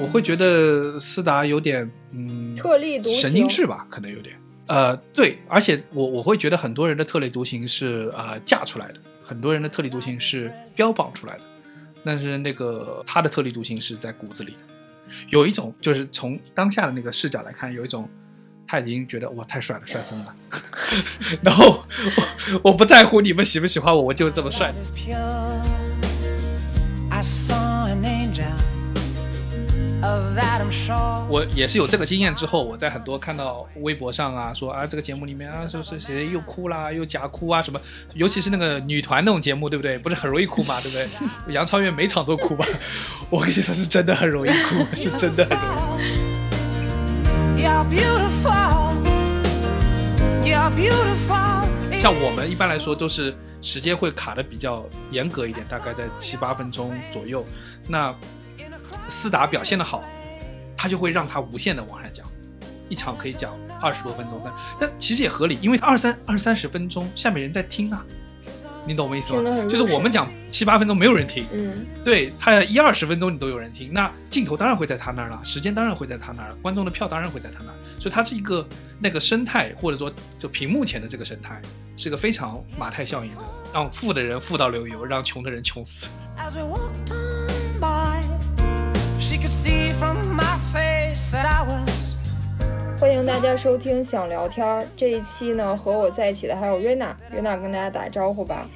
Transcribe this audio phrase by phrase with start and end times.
[0.00, 4.34] 我会觉得思达有点嗯特立独行神经质吧，可能有点。
[4.66, 8.94] 呃，对，而且我我会觉得很多人的特立独行是呃嫁出来的，
[9.24, 11.42] 很多人的特立独行是标榜出来的，
[12.04, 14.58] 但是那个他的特立独行是在骨子里的。
[15.28, 18.08] 有一种就是从当下的那个视角来看，有一种
[18.64, 20.34] 他已经觉得哇太帅了，帅疯了，
[21.42, 21.82] 然后
[22.62, 24.72] 我我不在乎你们喜不喜欢我，我就是这么帅。
[31.28, 37.80] 我也是有这个经验之后，我在很多看到微博上啊说啊这个节目里面啊说是谁又哭啦又假哭啊什么，
[38.14, 39.98] 尤其是那个女团那种节目，对不对？
[39.98, 41.54] 不是很容易哭嘛，对不对？
[41.54, 42.66] 杨超越每场都哭吧？
[43.28, 46.40] 我跟你说是真的很容易哭，是真的很容易。
[52.00, 57.44] 像我们一般来说都是时间会卡的比较严格一点，大概在七八分钟左右。
[57.86, 58.14] 那
[59.10, 60.02] 思达表现的好，
[60.76, 62.26] 他就会让他无限的往下讲，
[62.88, 68.04] 一场可以讲二十多分钟三，但其实也合理，因为二三二三十分钟下面人在听啊，
[68.86, 78.66] 你懂我意思吗就是我们讲七八分钟没有人听，嗯，对他一二十分钟你都有人听，那镜头当然会在他那儿了，时间当然会在他那儿，观众的票当然会在他那儿，所以它是一个
[78.98, 81.60] 那个生态，或者说就屏幕前的这个生态，
[81.96, 86.06] 是个非常马太效应的，让富的人富到流油，让穷的人穷死。
[86.38, 87.29] As we walked on
[92.98, 98.68] 欢迎大家收听想聊天儿这一期呢，和我在一起的还有瑞娜，瑞娜跟大家打招呼吧。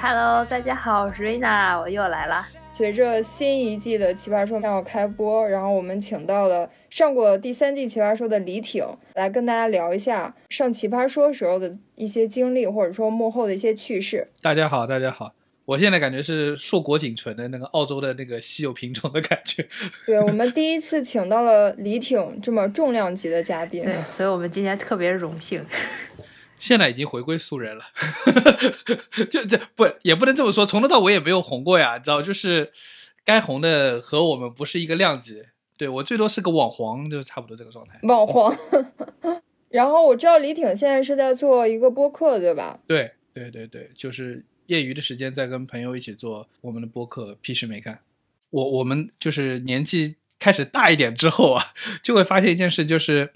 [0.00, 2.44] Hello，大家好，我是瑞娜，我又来了。
[2.72, 14.28] 随着新一季的《奇葩说》要开播，然后我们请到了上过第三季《奇葩说》的李挺来跟大家聊一下上《奇葩说》时候的一些经历，或者说幕后的一些趣事。
[14.42, 15.34] 大家好，大家好，
[15.70, 19.64] 我现在感觉是硕果仅存的那个澳洲的那个稀有品种的感觉。
[20.04, 25.64] 对我们第一次请到了李挺这么重量级的嘉宾，对，所以我们今天特别荣幸。
[26.58, 27.84] 现在已经回归素人了，
[29.30, 32.72] 就这不也不能这么说，从头到尾也没有红过呀，你知道，就是
[33.24, 35.44] 该红的和我们不是一个量级。
[35.76, 37.96] 对我最多是个网黄，就差不多这个状态。
[38.02, 38.52] 网黄。
[39.70, 42.80] 然后我知道李挺现在是在做一个播客，对吧？
[42.88, 47.98] 对对对对，就是业余的时间在跟朋友一起做我们的播客，屁事没干。
[48.50, 51.72] 我我们就是年纪开始大一点之后啊，
[52.04, 53.32] 就会发现一件事，就是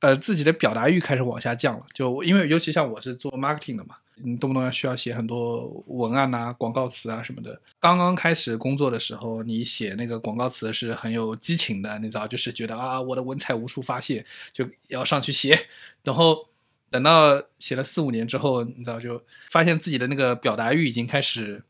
[0.00, 1.84] 呃自己的表达欲开始往下降了。
[1.92, 7.60] 就因为尤其像我是做 marketing 的嘛，你动不动要需要写很多文案啊、广告词啊什么的。
[7.78, 14.24] 刚刚开始工作的时候，你写那个广告词是很有激情的，你知道，就是觉得啊我的文采无处发泄，
[14.54, 15.66] 就要上去写，
[16.02, 16.49] 然后。
[16.90, 21.62] 等到写了四五年之后，你知道就发现自己的那个表达欲已经开始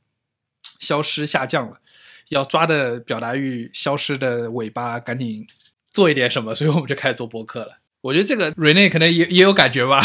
[0.79, 1.79] 消失下降了，
[2.31, 5.47] 要抓的表达欲消失的尾巴，赶紧
[5.91, 7.79] 做一点什么，所以我们就开始做播客了。
[8.01, 10.03] 我觉得这个 Rene 可能也也有感觉吧，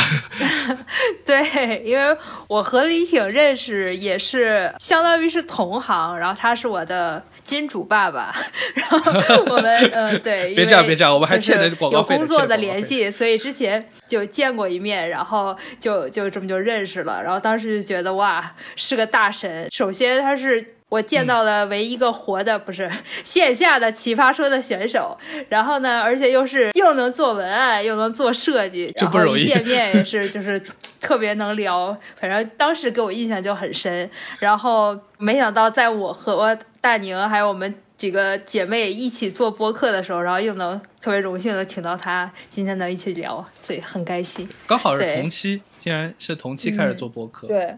[1.27, 2.15] 对，因为
[2.47, 8.31] 我和李挺认识也是相当于是同行，然后他是我的金主爸爸，
[8.75, 20.74] 然后我们呃对，因别这样为别这样我们还欠着就是广告费呢有工作的联系，所以之前就见过一面，然后就就这么就认识了，然后当时就觉得哇是个大神，首先他是。
[20.89, 22.89] 我见到了唯一一个活的，不是
[23.23, 25.17] 线下的奇葩说的选手，
[25.49, 29.41] 然后呢，而且又是又能做文案，又能做设计，然后这不容易。
[29.41, 30.61] 一见面也是 就是
[31.01, 34.09] 特别能聊，反正当时给我印象就很深。
[34.39, 44.47] 然后没想到在我和大宁还有我们几个姐妹一起做播客的时候，然后又能特别荣幸的请到他，今天能一起聊，所以很开心。
[44.67, 47.75] 刚好是同期，竟然是同期开始做播客，对，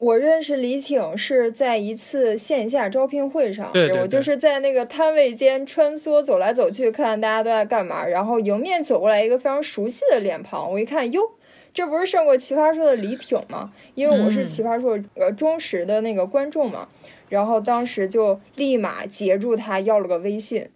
[0.00, 11.20] 我认识李挺是在一次线下招聘会上，对对对我就是在那个摊位间穿梭走来走去，看大家都在干嘛，然后迎面走过来一个非常熟悉的脸庞，我一看，哟。
[11.72, 13.72] 这不是上过《奇葩说》的李挺吗？
[13.94, 16.88] 因为我是《嗯奇葩说》呃忠实的那个观众嘛，
[17.28, 20.68] 然后当时就立马截住他要了个微信，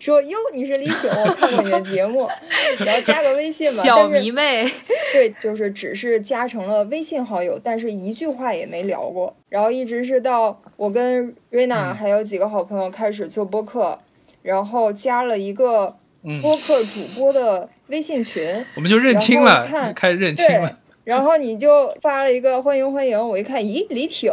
[0.00, 2.28] 说：“哟，你是李挺，我看过你的节目，
[2.84, 4.70] 然后加个微信吧。”小但是迷妹，
[5.12, 9.34] 对，就是只是加成了微信好友，但是一句话也没聊过。
[9.48, 13.98] 然后一直是到我跟瑞娜嗯还有几个好朋友开始做播客，
[14.42, 24.32] 然后加了一个嗯，播客主播的微信群， 我们就认清了看，开始认清了。，然后你就发了一个欢迎欢迎，我一看，咦，李挺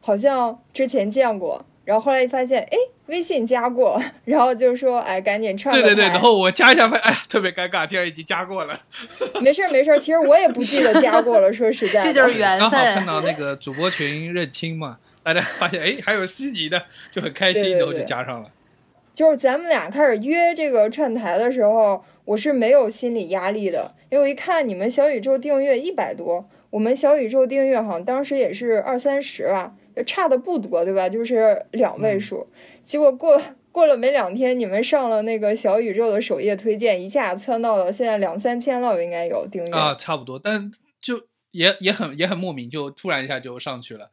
[0.00, 2.76] 好像之前见过，然后后来一发现，哎，
[3.06, 8.80] 微信加过，然后就说，哎，赶紧串个对对对，然后我加一下，发现哎呀，特别尴尬，竟然已经加过了。
[9.42, 13.04] 没事儿没事儿，其实我也不记得加过了，说实在的，这就是缘刚好看。
[13.04, 18.48] 到那个主播群认亲嘛，大家发现哎还有西尼的，就很开心，对对然后就加上了。
[19.12, 31.08] 就是咱们俩开始约这个串台的时候，我是没有心理压力的，因为我一看你们小宇宙订阅一百多，我们小宇宙订阅好像当时也是二三十吧，就差的不多，对吧？
[31.08, 32.46] 就是两位数。
[32.84, 33.40] 结果过
[33.70, 39.72] 过了没两天，你们上了那个小宇宙的首页推荐，一下窜到了现在两三千了，应该有订阅。
[39.72, 44.10] 啊，差不多，但就也也很也很莫名，就突然一下就上去了，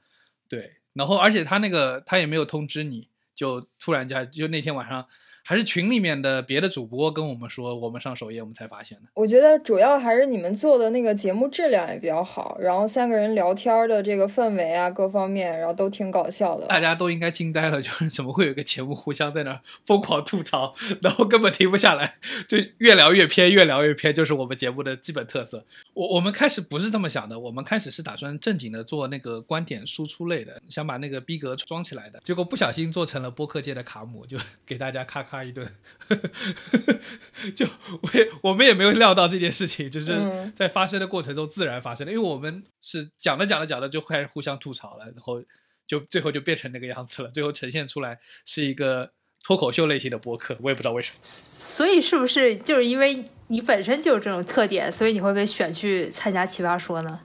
[0.47, 5.07] 对，然后而且他那个他也没有通知你，就突然间就那天晚上。
[5.49, 9.05] 还是群里面的别的主播跟我们说，我们上首页，我们才发现的。
[9.15, 16.67] 我觉得主要还是你们做的那个节目质量也比较好，然后三个人聊天的这个氛围啊，各方面，然后都挺搞笑的。
[16.67, 25.65] 大家都应该惊呆了， 就是怎么会有一个节目互相在那疯狂吐槽，然后根本停不下来，就越聊越偏，越聊越偏，就是我们节目的基本特色。
[25.95, 34.37] 我我们开始不是这么想的，我们开始是打算正经的做那个观点输出类的，想把那个逼格装起来的，结果不小心做成了播客界的卡姆，就
[34.67, 35.38] 给大家咔咔。
[35.43, 35.67] 一顿，
[37.55, 37.65] 就
[38.01, 45.43] 我也我们也没有料到这件事情，就是在发生的过程中自然发生的，因为我们是讲着讲着讲着就开始互相吐槽了，然后
[45.87, 49.11] 就最后就变成那个样子了，最后呈现出来是一个
[49.43, 51.17] 脱口秀类型的播客，我也不知道为什么。
[51.21, 57.19] 所以是不是就是因为你本身就有这种特点，所以你会被选去参加奇葩说呢？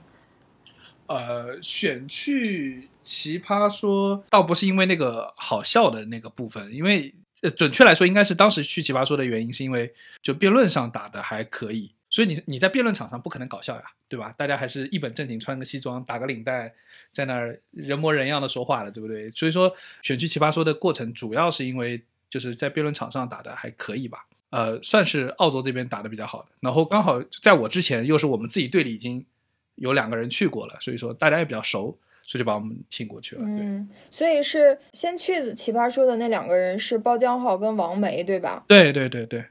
[1.07, 7.13] 呃，选去奇葩说倒不是因为那个好笑的那个部分，因为。
[7.51, 14.33] 准确来说，应该是当时去奇葩说的原因，是因为就辩论上打的还可以，所以你你在辩论场上不可能搞笑呀，对吧？
[14.37, 16.73] 大家还是一本正经，穿个西装，打个领带，
[17.11, 19.29] 在那儿人模人样的说话的，对不对？
[19.31, 26.49] 所以说选去奇葩说的过程，主要是因为就是在辩论场上打的还可以吧，呃，算是澳洲这边打的比较好的。
[26.59, 29.25] 然后刚好在我之前，又是我们自己队里已经
[29.75, 31.97] 有两个人去过了，所以说大家也比较熟。
[32.27, 33.43] 所以就把我们请过去了。
[33.45, 38.65] 嗯，所以是先去奇葩说的那两个人是包浆浩跟王梅，对吧？
[38.67, 39.45] 对对对对。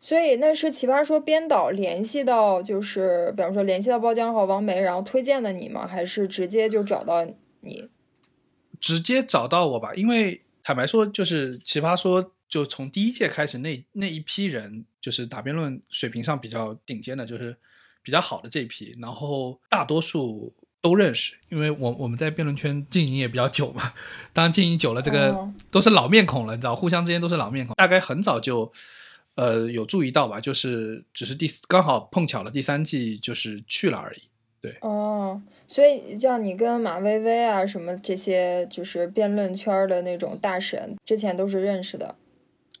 [0.00, 5.86] 所以那是奇葩说编导联系到，就是比方说联系到包浆浩、王梅，然后推荐的你吗？
[5.86, 7.26] 还是直接就找到
[7.60, 7.88] 你？
[8.80, 17.56] 直接找到我吧，因为坦白说，就是奇葩说就从第一届开始，那那一批人就是打辩论水平上比较顶尖的，就是
[18.02, 20.52] 比较好的这一批，然后大多数。
[20.86, 23.92] 都认识，因为我我们在辩论圈经营也比较久嘛，
[24.32, 25.36] 当然经营久了，这个
[25.68, 28.72] 都是老面孔了，你知道，互相之间都是老面孔，大概很早就，
[29.34, 34.22] 呃，有注意到吧，就是只是第刚好碰巧了第三季就是去了而已，
[34.60, 34.76] 对。
[34.82, 42.14] 哦，所以像你跟马薇薇啊什么这些，就是辩论圈的那种大神，之前都是认识的。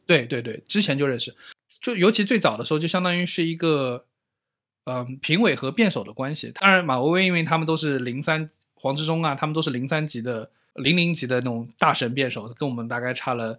[0.06, 1.34] 对对对，之前就认识，
[1.82, 4.04] 就尤其最早的时候，就相当于是一个。
[4.86, 13.58] 嗯，评委和辩手的关系，当然马薇薇，因为他们都是零三，黄志忠啊，他们都是零三级的、零零级的那种大神辩手，跟我们大概差了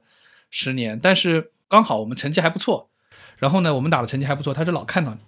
[0.50, 2.90] 十年，但是刚好我们成绩还不错，
[3.40, 5.20] 然后呢，我们打的成绩还不错，他就老看到你，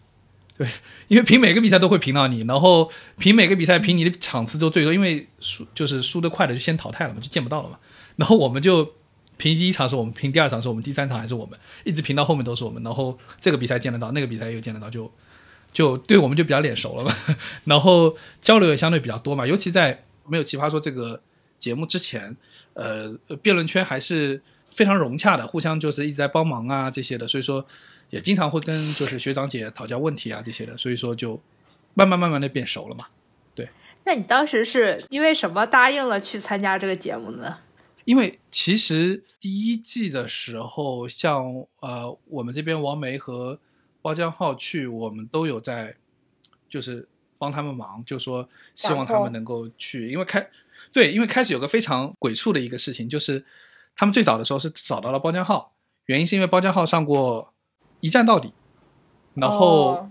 [0.57, 0.69] 对，
[1.09, 7.77] 因为评每个比赛都会评到你，然后评每个比赛评你的场次都最多，因为输就是输得快的就先淘汰了嘛，就见不到了嘛，
[8.15, 8.85] 然后我们就
[9.35, 15.11] 评第一场是我们，评第二场是我们，第三场还是我们，一直评到后面都是我们，然后这个比赛见得到，那个比赛又见得到，就。
[15.71, 17.13] 就对我们就比较脸熟了嘛，
[17.65, 21.21] 然后交流也相对比较多嘛，尤其在没有奇葩说这个
[21.59, 22.35] 节目之前，
[22.73, 27.63] 呃，辩论圈还是非常融洽的，互相就是一直在帮忙啊这些的，所以说
[28.09, 31.39] 也经常会跟就是学长姐讨教问题啊这些的，所以说就
[31.93, 33.05] 慢慢慢慢的变熟了嘛。
[33.53, 33.69] 对，
[34.05, 37.57] 那你当时是因为什么答应了去参加这个节目呢？
[38.05, 43.59] 因为其实第一季的时候，像呃我们这边王梅和。
[44.01, 45.95] 包江浩去，我们都有在，
[46.69, 50.49] 就是帮他们忙，就说希望他们能够去，因为开，
[50.91, 53.45] 对，因为开始有个非常鬼畜的一个事情，就是
[53.95, 55.73] 他们最早的时候是找到了包江浩，
[56.05, 57.53] 原因是因为包江浩上过
[57.99, 58.53] 一站到底，
[59.33, 60.09] 然后，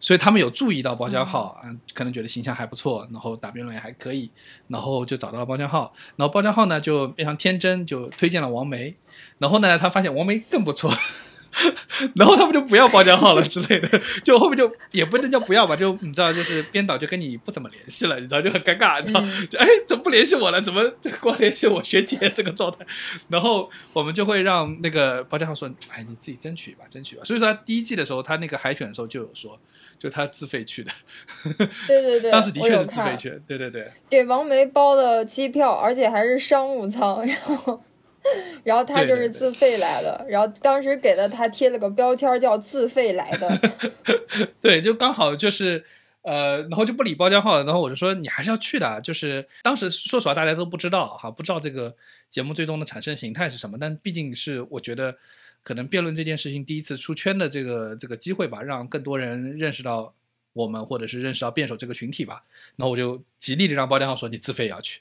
[0.00, 4.30] 所以他们有注意到包江浩，嗯，可能觉得形象还不错，然后打辩论也还可以，
[4.68, 8.96] 然后就找到了包江浩，然后包江浩呢就非常天真，就推荐了王梅，
[9.38, 10.90] 然后呢他发现王梅更不错。
[12.14, 20.60] 然后他们就不要包浆号了之类的，就后面就也不能叫不要吧，就你知道，就是编导就跟你不怎么联系了，你知道就很尴尬，你知道，就哎怎么不联系我了？
[20.60, 22.86] 怎么光联系我学姐这个状态？
[23.28, 27.22] 然后我们就会让那个包浆号说，哎你自己争取吧，争取吧。
[27.24, 29.58] 所以说他第一季的时候，他那个海选的时候就有说，
[29.98, 30.90] 就他自费去的。
[31.86, 37.82] 对对对，当时的确是自费去，对对对，给王梅包的机票，而且还是商务舱，然后。
[38.64, 43.72] 然后他就是自费来的，然后当时给了他贴了个标签叫“自费来的
[44.60, 45.84] ”。对，就刚好就是
[46.22, 47.64] 呃，然后就不理包浆号了。
[47.64, 51.94] 然后我就说你还是要去的，就是当时说实话大家都不知道哈，不知道这个
[52.28, 55.16] 节目最终的产生形态是什么，但毕竟是我觉得
[55.62, 60.14] 可能辩论这件事情第一次出圈的这个这个机会吧，让更多人认识到
[60.52, 62.44] 我们，或者是认识到辩手这个群体吧。
[62.76, 65.00] 然后我就极力的让包家浩说你自费也要去，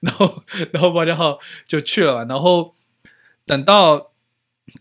[0.00, 2.74] 然后然后包家浩就去了，然后
[3.44, 4.12] 等到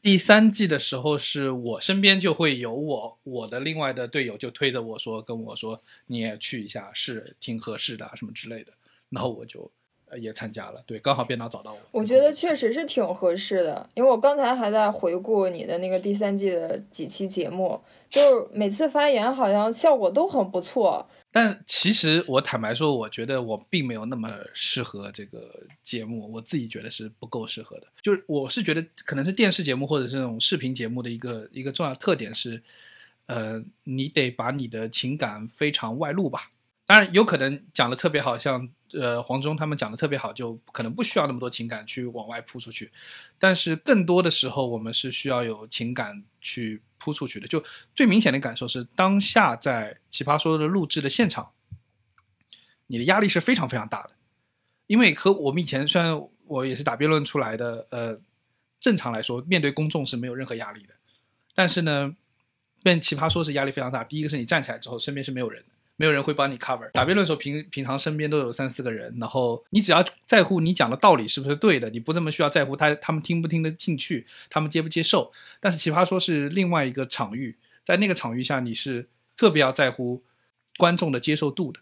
[0.02, 8.72] 第三季的时候，是我身边就会有我我的另外的队友就推着我说跟我说你也去一下是挺合适的什么之类的，
[9.10, 9.72] 然后我就
[10.18, 21.08] 也参加了，对，刚好编导找到我，我觉得确实是挺合适的，因为我刚才还在回顾你的那个第三季的几期节目，就是每次发言好像效果都很不错。
[21.42, 27.88] 但其实我坦白说，我觉得我并没有那么适合这个节目，我自己觉得是不够适合的。
[28.02, 32.62] 就是我是觉得可能是电视节目或者是这种视频节目的一个一个重要特点是，
[33.28, 36.52] 呃，你得把你的情感非常外露吧。
[36.86, 42.92] 当然有可能讲的特别好，像呃黄忠他们讲的特别好，就可能不需要那么多情感去往外扑出去。
[43.38, 47.48] 但是更多的时候，我们是需要有情感去扑出去的。
[47.48, 47.64] 就
[47.96, 51.52] 最明显的感受是，当下在《奇葩说》的录制的现场，
[52.88, 54.12] 你的压力是非常非常大的。
[54.86, 58.20] 因为和我们以前虽然我也是打辩论出来的，呃，
[58.80, 60.94] 正常来说面对公众是没有任何压力的。
[61.56, 62.16] 但是呢，
[62.84, 64.04] 变奇葩说是压力非常大。
[64.04, 65.70] 第一个是你站起来之后，身边是没有人的。
[66.00, 66.90] 没有人会帮你 cover。
[66.92, 75.34] 打辩论的时候，平平常身边都有三四个人，然后你只要在乎你讲的道理是不是对的，你不这么需要在乎他他们听不听得进去，他们接不接受。
[75.60, 80.24] 但是奇葩说是另外一个场域，在那个场域下，你是特别要在乎
[80.78, 81.82] 观众的接受度的。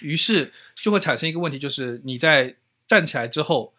[0.00, 2.54] 于是就会产生一个问题，就是你在
[2.86, 3.74] 站起来之后，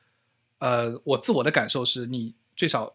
[0.57, 2.93] 呃，我自我的感受是你最少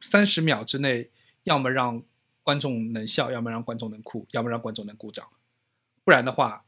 [0.00, 1.10] 三十秒之内，
[1.44, 2.02] 要么让
[2.42, 5.24] 观众能笑，要么让观众能哭，要么让观众能鼓掌。
[6.06, 6.62] 不然的话，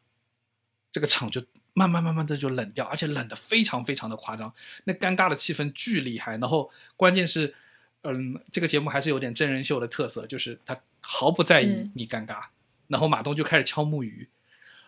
[0.90, 1.40] 这个场就
[1.75, 4.52] 慢慢慢慢的就冷掉，而且冷的非常非常的夸张，
[4.83, 6.33] 那尴尬的气氛巨厉害。
[6.38, 7.54] 然后关键是，
[8.02, 12.47] 嗯，这个节目还是有点真人秀的特色，就是他毫不在意你尴尬。
[12.88, 14.28] 然后马东就开始敲木鱼，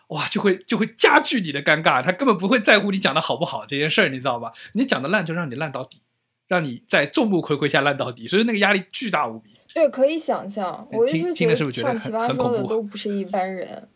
[0.07, 2.03] 哇，就会就会加剧你的尴尬。
[2.03, 4.51] 他根本不会在乎你讲的好不好这件事儿，你知道吧？
[4.73, 6.01] 你讲的烂就让你烂到底，
[6.47, 9.55] 让你在众目睽睽下烂到底，所以那个压力巨大无比。
[9.73, 13.87] 对，可以想象，我一直听的是不是觉得上奇葩很恐怖说的都不是一般人。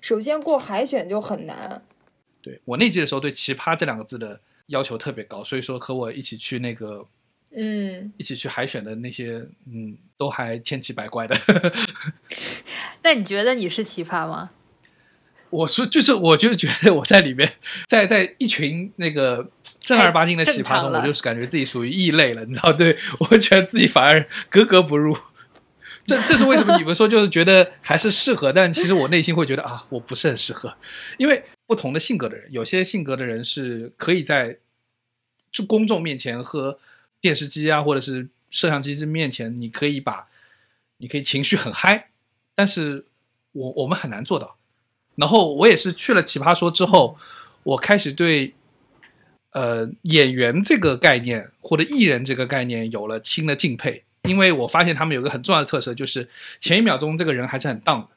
[0.00, 1.82] 首先过海选就很难，
[2.42, 7.06] 对我那届的时候，对“奇葩”这两个字的要求特别高，所以说和我一起去那个，
[7.54, 11.36] 嗯，一起去海选的那些，嗯，都还千奇百怪的。
[13.02, 14.50] 那你觉得你是奇葩吗？
[15.50, 17.54] 我说，就是我就是觉得我在里面，
[17.86, 22.72] 在在一群那个正儿八经的奇葩中，我就是感觉自己属于异类了，你知道？
[22.72, 25.16] 对我觉得自己反而格格不入。
[26.10, 26.76] 这这是为什么？
[26.76, 30.74] 你们说就是觉得还是适合，但其实我内心会觉得啊，我不是很适合，
[31.18, 34.58] 因为不同的性格的人，有些性格的人是可以在
[35.52, 36.80] 就公众面前和
[37.20, 40.26] 电视机啊，或者是摄像机之面前，你可以把
[40.98, 42.10] 你可以情绪很嗨，
[42.56, 43.04] 但是
[43.52, 44.56] 我我们很难做到。
[45.14, 47.16] 然后我也是去了奇葩说之后，
[47.62, 48.54] 我开始对
[49.52, 58.08] 呃演员这个概念或者艺人这个概念有了新的敬佩，因为我发现他们有个很重要的特色，就是前一秒钟这个人还是很荡的，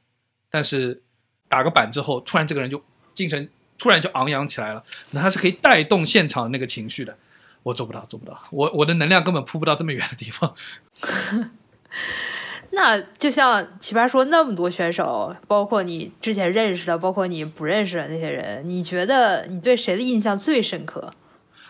[0.49, 1.01] 但是
[1.47, 2.83] 打个板之后，突然这个人就
[3.13, 7.17] 精神突然就昂扬起来了，那他是可以带动现场那个情绪的。
[7.63, 10.53] 我做不到，做不到，我我的能量根本扑不到这么远的地方。
[12.71, 21.13] 那就像奇葩说那么多选手，包括你之前认识的，包括你不认识的那些人，你觉得你对谁的印象最深刻？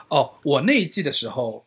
[0.08, 1.66] 哦，我那一季的时候，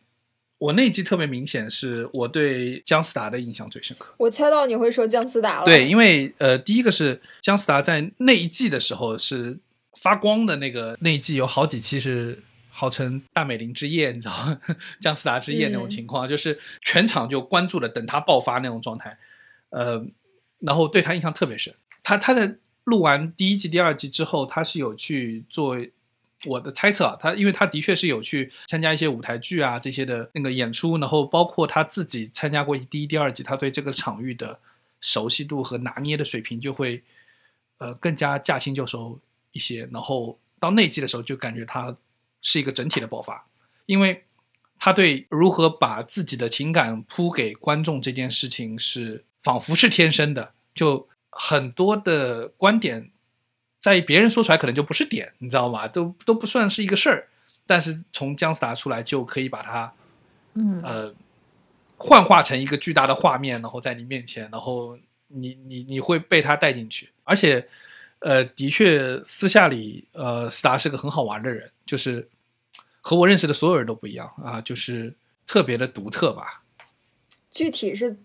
[0.59, 4.13] 我那一季特别明显，是我对姜思达的印象最深刻。
[4.17, 5.65] 我猜到你会说姜思达了。
[5.65, 9.59] 对，，因为呃，第一个是姜思达在那一季的时候是
[9.99, 14.59] 发光的那个那一季，有好几期是号称大美玲之夜，你知道吗？
[14.99, 19.15] 姜思达之夜那种情况，就是全场就关注了，等他爆发那种状态。
[19.69, 20.03] 呃，
[20.59, 21.75] 然后对他印象特别深。
[22.01, 25.77] 他他在录完第一季、第二季之后，他是有去做。
[26.45, 34.59] 我的猜测啊，他因为他的确是有去参加一些舞台剧啊这些的那个演出，然后包括他自己参加过第一、第二季，他对这个场域的
[34.99, 37.03] 熟悉度和拿捏的水平就会
[37.79, 39.19] 呃更加驾轻就熟
[39.51, 39.89] 一些。
[39.91, 41.97] 然后到那季的时候，就感觉他
[42.41, 43.47] 是一个整体的爆发，
[43.87, 44.23] 因为
[44.77, 53.09] 他对如何把自己的情感铺给观众这件事情是仿佛是天生的，就很多的观点。
[53.79, 55.87] 在别人说出来可能就不是点，你知道吗？
[55.87, 57.27] 都都不算是一个事儿，
[57.65, 59.93] 但是从姜思达出来就可以把它，
[60.55, 61.13] 嗯呃，
[61.97, 67.67] 幻化成一个巨大的画面，然后在你面前，然后你你你会被他带进去，而且，
[68.19, 72.27] 呃，的确私下里，呃，思达是个很好玩的人，就是
[73.01, 75.15] 和我认识的所有人都不一样啊，就是
[75.45, 76.63] 特别的独特吧。
[77.51, 78.17] 具体是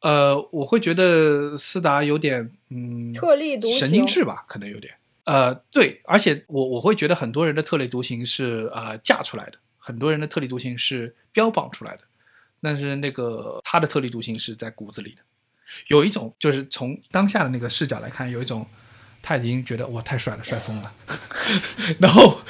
[0.00, 4.94] 呃，我会觉得斯达有点嗯特立独行神经质吧，可能有点。
[5.24, 12.02] 呃，对，而且我我会觉得很多人的特立独行是呃嫁出来的，很多人的特立独行是标榜出来的，
[12.60, 15.22] 但是那个他的特立独行是在骨子里的。
[15.86, 18.66] 有一种就是从当下的那个视角来看，有一种
[19.22, 20.92] 他已经觉得我太帅了，帅疯了，
[22.00, 22.40] 然后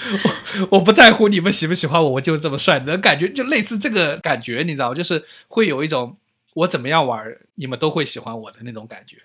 [0.70, 6.16] 我我不在乎你们喜不喜欢我，我就这么帅的感觉，就类似这个感觉，你知道，就是会有一种
[6.54, 9.18] 我怎么样玩，你们都会喜欢我的那种感觉。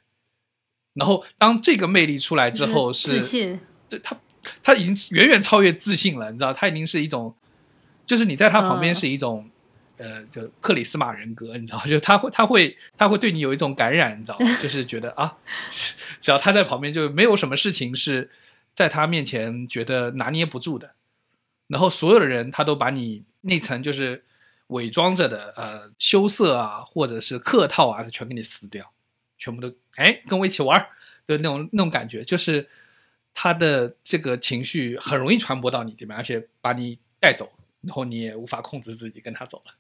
[0.93, 4.17] 然后当这个魅力出来之后，是自信，对他，
[4.63, 7.35] 他已经远远超越自信了，你知道，他已经是一种，
[8.05, 9.49] 就是你在他旁边嗯是一种，
[9.97, 14.57] 呃，就克里斯玛人格，你知道，就是他会，他会，他会对你有一种感染，你知道吗？
[14.61, 15.37] 就是觉得啊，
[16.21, 18.29] 只要他在旁边，就没有什么事情是
[18.73, 20.91] 在他面前觉得拿捏不住的。
[21.67, 24.23] 然后所有的人，他都把你那层就是
[24.67, 28.91] 伪装着的呃羞涩啊，或者是客套啊，全给你撕掉，
[29.37, 30.87] 全部都哎跟我一起玩儿
[31.27, 32.67] 的那种那种感觉，就是
[33.33, 39.73] 他的这个情绪很容易传播到你这边，而且把你带走，然后你也无法控制自己跟他走了，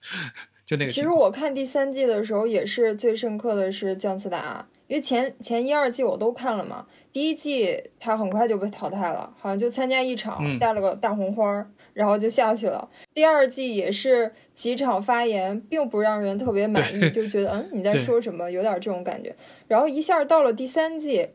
[0.65, 1.09] 就那个其实。
[1.09, 6.85] 我看第三季的时候，也是最深刻的是姜思达，因为前前一二季我都看了嘛。
[7.11, 12.89] 第一季他很快就被淘汰了，好像就参加一场，嗯带了个大红花儿，然后就下去了。
[13.13, 19.33] 第二季也是几场发言，并不让人特别满意，就觉得嗯你在说什么，有点这种感觉。
[19.67, 21.29] 然后一下到了第三季，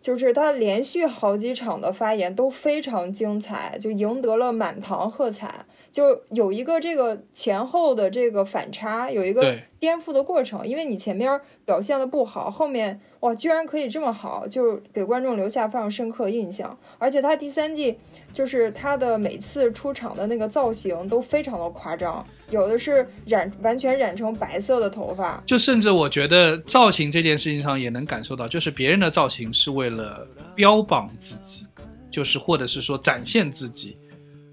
[0.00, 5.64] 就是他连续好几场的发言都非常精彩，就赢得了满堂喝彩。
[5.90, 10.66] 就有一个这个前后的这个反差，有一个颠覆的过程。
[10.66, 16.76] 因为你前面表现的不好，后面哇居然可以这么好，就给观众留下非常深刻印象。
[16.98, 17.96] 而且他第三季
[18.32, 31.64] 就是他的每次出场的那个造型都非常的夸张，有的是染完全染成白色的头发，就甚至我觉得造型这件事情上也能感受到，就是别人的造型是为了标榜自己，
[32.10, 33.96] 就是或者是说展现自己，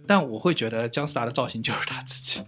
[0.05, 2.41] 但我会觉得姜思达的造型就是他自己。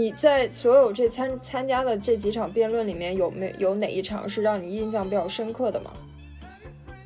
[0.00, 5.92] 你在所有这参参加的这几场辩论里面，有没有哪一场是让你印象比较深刻的吗？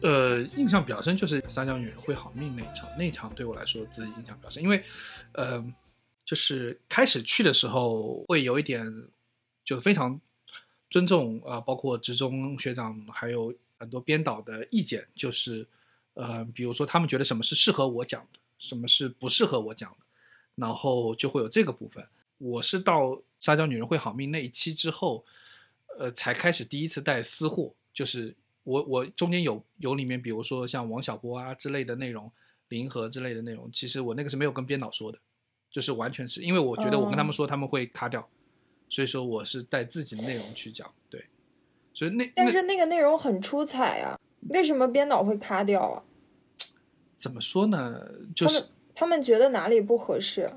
[0.01, 4.81] 呃，印象比较深就是撒娇女人会好命那一场，那一场对我来说自己印象比较深，因为，
[5.33, 5.65] 呃，
[6.25, 8.87] 就是开始去的时候会有一点，
[9.65, 10.21] 就非常
[10.89, 15.67] 尊重啊、呃包括职中学长还有很多编导的意见，就是，
[16.13, 20.07] 呃，比如说他们觉得什么是适合我讲的，什么是不适合我讲的，
[20.55, 22.07] 然后就会有这个部分。
[22.39, 25.25] 我是到撒娇女人会好命那一期之后，
[25.99, 32.31] 呃，才开始第一次带私货，就是我我中间有有里面，比如说像王小波啊之类的内容，
[32.69, 35.19] 林和之类的内容，其实我那个是没有跟编导说的，
[35.71, 38.29] 就是完全是因为我觉得我跟他们说他们会卡掉，
[38.89, 41.27] 所以说我是带自己的内容去讲，对，
[41.93, 44.19] 所以那那但是那个内容很出彩啊，
[44.49, 46.03] 为什么编导会卡掉啊？
[47.17, 48.11] 怎么说呢？
[48.35, 50.51] 就是他们觉得哪里不合适？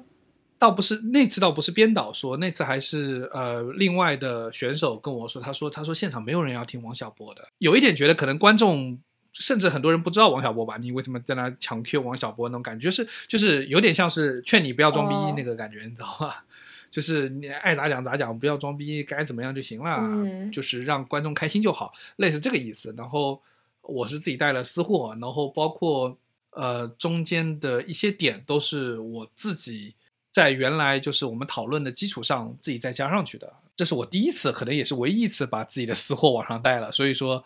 [0.60, 9.00] 倒不是那次倒不是编导说，那次还是呃另外的选手跟我说，他说他说现场没有人要听王小波的，有一点觉得可能观众
[9.34, 16.44] 甚至很多人不知道王小波吧，你为什么在那强 Q 王小波那种感觉，就是就是有点像是劝你不要装逼哦那个感觉，你知道吧？
[16.90, 22.94] 就是你爱咋讲咋讲，不要装逼，该怎么样就行了，嗯就是让观众开心就好，类似这个意思。
[22.98, 23.42] 然后
[23.82, 26.18] 我是自己带了私货，然后包括
[26.52, 29.96] 呃中间的一些点都是我自己
[30.38, 33.52] 在原来就是我们讨论的基础上自己再加上去的。
[33.76, 37.44] 这是我第一次，可能也是唯一一次把自己的私货往上带了，所以说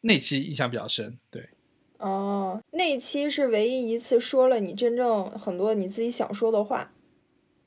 [0.00, 1.16] 那期印象比较深。
[1.30, 1.50] 对，
[1.98, 6.90] 哦，那一期是唯一一次说了你真正很多你自己想说的话，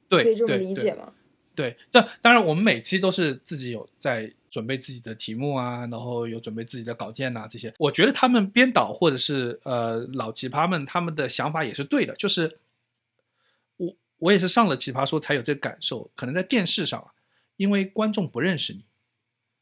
[0.10, 1.14] 对，可以这么理解吗？
[1.56, 7.74] 对，但当然我们每期都是自己有在准备自己的题目啊，然后有准备自己的稿件呐、这些。
[7.78, 12.58] 我觉得他们编导或者是呃老奇葩们他们的想法也是对的，就是
[14.20, 17.12] 我也是上了奇葩说才有这个感受，可能在电视上，
[17.58, 18.84] 因为观众不认识你。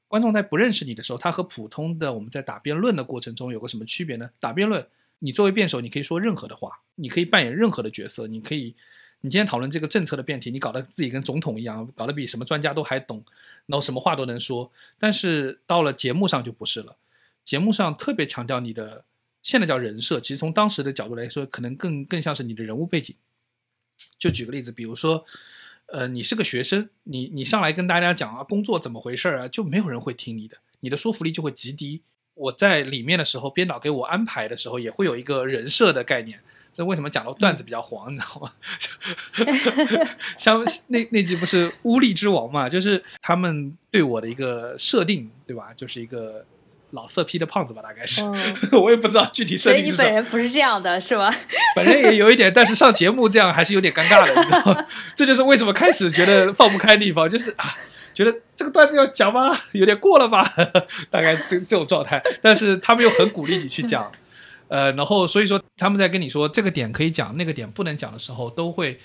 [0.08, 4.30] 观众在不认识你的时候，他和普通的我们在打辩论的过程中有个什么区别呢？
[4.40, 4.86] 打辩论，
[5.18, 8.76] 你作为辩手，你可以说任何的话，你可以扮演任何的角色，你可以，
[9.22, 13.26] 你今天讨论这个政策的辩题，你搞得自己跟总统一样，搞得比什么专家都还懂，
[13.66, 14.72] 然后什么话都能说。
[15.00, 16.98] 但是到了节目上就不是了，
[17.44, 19.06] 节目上特别强调你的
[19.42, 23.16] 现在叫人设，其实从当时的角度来说，可能更更像是你的人物背景。
[24.18, 25.26] 就举个例子，比如说，
[25.88, 32.02] 呃，你是个学生，你你上来跟大家讲啊，工作怎么回事儿啊，就没有人会听你的，你的说服力就会极低。
[32.36, 36.40] 我在里面的时候，编导给我安排的时候，也会有一个人设的概念。
[36.74, 38.54] 这为什么讲到段子比较黄，你知道吗？
[40.36, 45.72] 像 那那集不是乌力之王嘛，就是他们对我的一个设定，对吧？
[45.76, 46.44] 就是一个
[46.94, 48.24] 老色批的胖子吧，大概是。
[48.24, 48.34] 嗯
[48.82, 49.92] 我也不知道具体设所以你。
[49.98, 51.34] 本人不是这样的，是吧？
[51.76, 54.86] 本人也有一点，但是上节目这样还是有点尴尬的，你知道吗？
[55.16, 57.76] 这就是为什么开始觉得放不开的地方，就是啊，
[58.14, 59.58] 觉得这个段子要讲吗？
[59.72, 60.54] 有点过了吧？
[61.10, 62.22] 大概这这种状态。
[62.42, 64.12] 但是他们又很鼓励你去讲，
[64.68, 69.00] 呃，然后所以说他们在跟你说这个点可以讲，那个点不能讲的时候，都会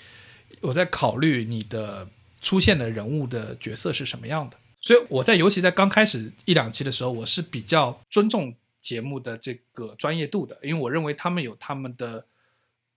[0.61, 2.07] 我在考虑你的
[2.41, 4.57] 出现的人物的角色是什么样的。
[4.81, 12.25] 所以我在尤其在刚开始一两期的时候，我是比较尊重节目的这个专业度的，因为我认为他们有他们的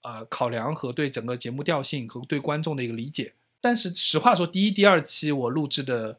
[0.03, 3.35] 呃考量和对整个节目调性和对观众的一个理解。
[3.61, 6.19] 但是实话说，第一、第二期我录制的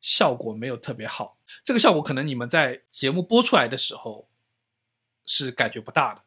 [0.00, 4.26] 效果没有特别好，这个效果可能你们在节目播出来的时候
[5.24, 6.22] 是感觉不大的，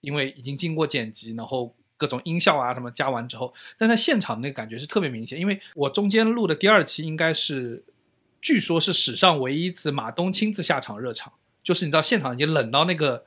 [0.00, 5.40] 因为已经经过剪辑，然后各种音效啊什么加完之后，但在现场那个感觉是特别明显。
[5.40, 7.82] 因为我中间录的第二期应该是，
[8.40, 13.24] 据说是史上唯一一次马东亲自下场热场，就是你知道现场已经冷到那个，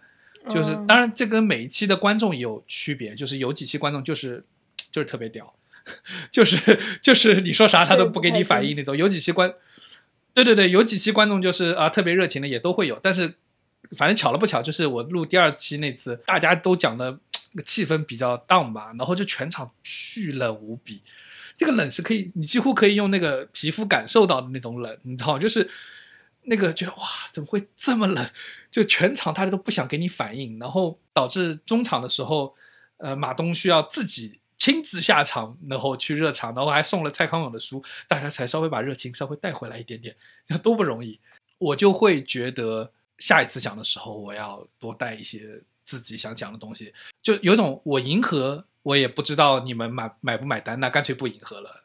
[0.47, 4.45] 就是嗯当然这跟每一期的观众也有区别，就是有几期观众就是
[4.91, 5.53] 就是特别屌。
[6.29, 9.51] 就是就是你说啥他都不给你反应那种，有几期观，
[10.35, 13.33] 对对对，有几期观众就是啊特别热情的也都会有，但是
[13.97, 17.17] 反正巧了不巧，就是我录第二期那次，大家都讲的
[17.65, 21.01] 气氛比较 down 吧，然后就全场巨冷无比，
[21.59, 25.37] 这个冷是可以，你几乎可以用那个皮肤感受到的那种冷，你知道？
[25.37, 25.69] 就是
[26.43, 28.29] 那个觉得哇怎么会这么冷，
[28.71, 32.55] 就全场大家都不想给你反应，然后导致中场的时候，
[32.97, 34.39] 呃马东需要自己。
[34.59, 40.13] 亲自下场，然后去热场，然后还送了蔡康永的书，大家才稍微把热情稍微带回来一点点，
[40.47, 41.17] 那多不容易。
[41.59, 46.93] 我就会觉得下一次讲的时候，我要多带一些自己想讲的东西，
[47.23, 51.83] 就有种我迎合，我也不知道你们买买不买单，那干脆不迎合了，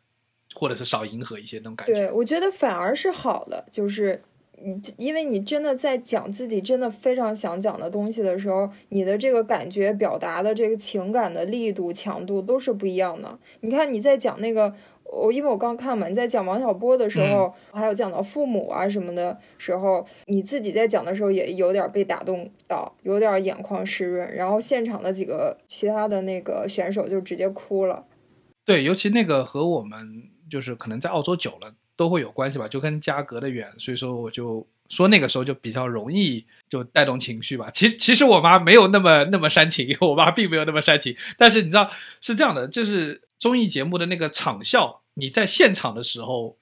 [0.55, 1.93] 或者是少迎合一些那种感觉。
[1.93, 4.23] 对，我觉得反而是好的，就是
[4.63, 13.39] 你因为你真的在讲自己真的非常想讲的东西的时候，你的这个感觉表达的这个情感的力度、强度都是不一样的。
[13.61, 14.75] 你看你在讲那个。
[15.15, 28.05] 我因为我刚看嘛，你在讲王小波的时候，还有讲到父母啊什么的时候，你自己在讲的时候也有点被打动到，有点眼眶湿润，然后现场的几个其他的那个选手就直接哭了。
[28.65, 37.71] 对，尤其那个和我们就是可能在澳洲久了都会有关系吧，就跟家隔得远，所以说我就说那个时候就比较容易就带动情绪吧。
[37.71, 46.57] 其其实我妈没有那么那么煽情， 我妈并没有那么煽情，但是你知道是这样的，就是综艺节目的那个场效，你在现场的时候。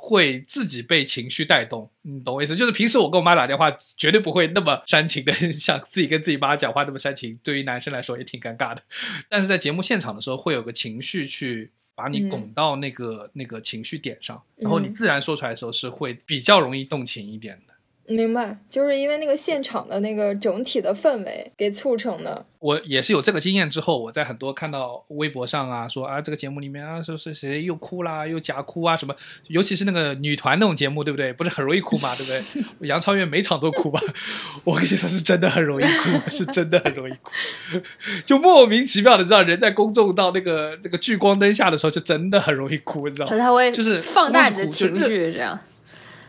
[0.00, 2.54] 会自己被情绪带动，你懂我意思？
[2.54, 8.82] 就是平时我跟我妈打电话，绝对不会那么煽情的，像自己跟自己妈讲话那么煽情，对于男生来说也挺尴尬的。
[9.28, 17.67] 但是在节目现场的时候，会有个情绪去把你嗯拱到那个、那个情绪点上，然后你嗯自然说出来的时候是会比较容易动情一点的。
[18.08, 22.46] 明白，就是因为那个现场的那个整体的氛围给促成的。
[22.60, 29.14] 我也是有这个经验之后，我在很多看到微博上啊说啊这个节目里面啊说是谁又哭啦又假哭啊什么，
[29.46, 31.32] 尤其是那个女团那种节目，对不对？
[31.32, 32.64] 不是很容易哭嘛，对不对？
[32.88, 34.00] 杨超越每场都哭吧，
[34.64, 37.30] 我跟你说是真的很容易哭，是真的很容易哭，
[38.26, 43.38] 就莫名其妙的，知道人在公众到那个那个聚光灯下的时候，就真的很容易哭，你知道吗？
[43.38, 45.56] 他会就是放大你的情绪，这样。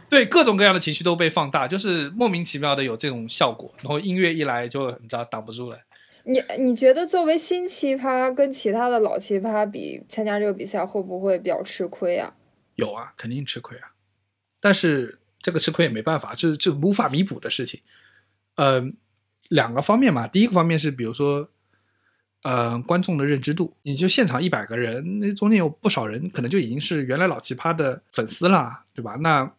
[0.10, 5.78] 对各种各样的情绪都被放大，就是莫名其妙的有这种效果，然后音乐一来就你知道挡不住了。
[6.24, 12.34] 你你觉得作为新奇葩跟其他的老奇葩比，参加这个比赛会不会比较吃亏啊？
[12.76, 13.92] 有啊，肯定吃亏啊，
[14.60, 17.80] 但是这个吃亏也没办法，这这无法弥补的事情。
[18.56, 18.84] 呃，
[19.50, 21.50] 两个方面嘛，第一个方面是比如说，
[22.44, 29.16] 呃，观众的认知度，你就现场一百个人，那中间有不少人可能就已经是原来老奇葩的粉丝啦，对吧？
[29.22, 29.52] 那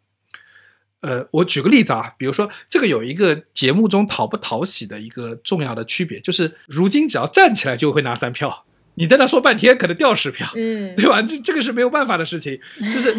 [1.01, 11.23] 呃，我举个例子啊，比如说这个有一个节目中讨不讨喜的一个重要的区别，就是如今只要站起来就会拿三票，你在那说半天可能掉十票，嗯，对吧？
[11.23, 12.61] 这这个是没有办法的事情，
[12.95, 13.17] 就是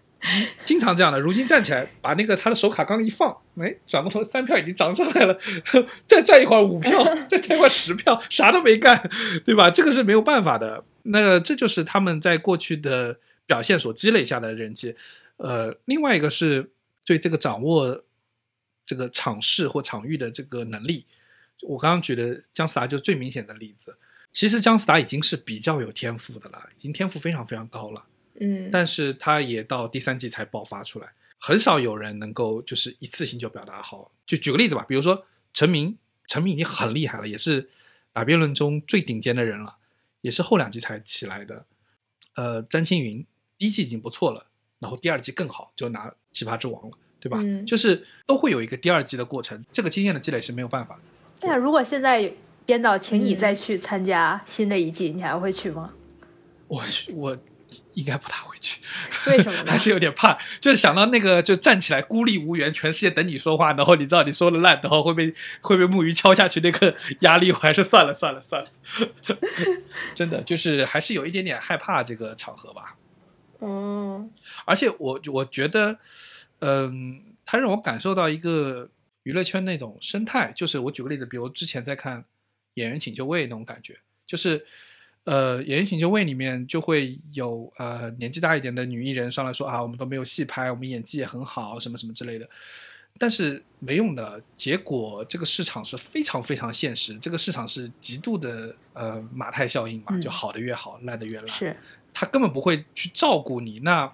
[0.64, 1.20] 经常这样的。
[1.20, 5.38] 如今站起来，把那个他的手卡刚一放，哎，转过头三票已经涨上来了，
[6.06, 9.10] 再站一会儿五票，再站一会儿十票，啥都没干，
[9.44, 9.70] 对吧？
[9.70, 10.84] 这个是没有办法的。
[11.04, 14.94] 那这就是他们在过去的表现所积累下的人气。
[15.38, 16.70] 呃，另外一个是
[17.10, 18.04] 对这个掌握
[18.86, 21.06] 这个场势或场域的这个能力。
[21.62, 23.98] 我刚刚举的姜思达就是最明显的例子。
[24.30, 28.06] 其实姜思达已经是比较有天赋的了，已经天赋非常非常高了。
[28.38, 34.12] 嗯，但是他也到第三季才爆发出来，很少有人能够就是一次性就表达好。
[34.24, 37.70] 就举个例子吧，比如说陈明，陈明已经很厉害了，也是
[38.12, 39.78] 打辩论中最顶尖的人了，
[40.20, 41.66] 也是后两季才起来的。
[42.36, 43.26] 呃，詹青云
[43.58, 44.46] 第一季已经不错了，
[44.80, 46.90] 然后第二季更好，就拿奇葩之王了，
[47.20, 47.38] 对吧？
[47.40, 51.02] 嗯就是都会有一个第二季的过程，这个经验的积累是没有办法的。
[51.42, 52.32] 那如果现在
[52.66, 55.92] 编导请你嗯再去参加新的一季，你还会去吗？
[56.66, 56.82] 我
[57.14, 57.36] 我
[57.94, 58.80] 应该不大会去。
[59.30, 59.78] 为什么呢 还？
[59.78, 68.68] 是有点怕，就是想到那个就站起来孤立无援，全世界等你说话，然后你知道你说了烂，然后会被会被木鱼敲下去，那个压力，我还是算了算了算了。
[70.14, 72.96] 真的就是还是有一点点害怕这个场合吧。
[73.60, 74.30] 嗯
[74.64, 75.98] 而且我我觉得，
[76.60, 78.88] 嗯，他让我感受到一个
[79.22, 82.20] 娱乐圈那种生态，就是我举个例子，比如之前在看
[82.74, 84.64] 《演员请就位》那种感觉，就是
[85.24, 92.48] 呃，《演员请就位》里面就会有呃年纪大一点的女艺人上来说啊，我们都没有戏拍，我们演技也很好，什么什么之类的。
[93.18, 101.48] 但是没用的结果，这个市场是非常非常现实，这个市场是极度的呃马太效应嘛，嗯就好的越好，烂的越烂。
[101.48, 101.76] 是，
[102.12, 103.80] 他根本不会去照顾你。
[103.80, 104.12] 那，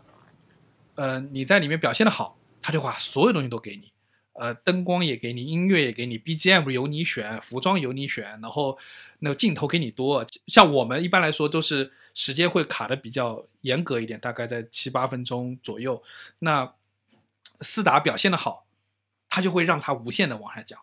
[0.94, 3.92] 呃，你在里面表现的好，他就把所有东西都给你，
[4.32, 8.78] 呃，灯光也给你，音乐也给你，BGM 由你选，服装由你选，然后
[9.20, 10.24] 那个镜头给你多。
[10.46, 16.02] 像我们一般来说都是时间会卡的比较严格一点，大概在七八分钟左右。
[16.40, 16.74] 那
[17.60, 18.66] 思达表现的好，
[19.28, 20.80] 他就会让他无限的往下讲，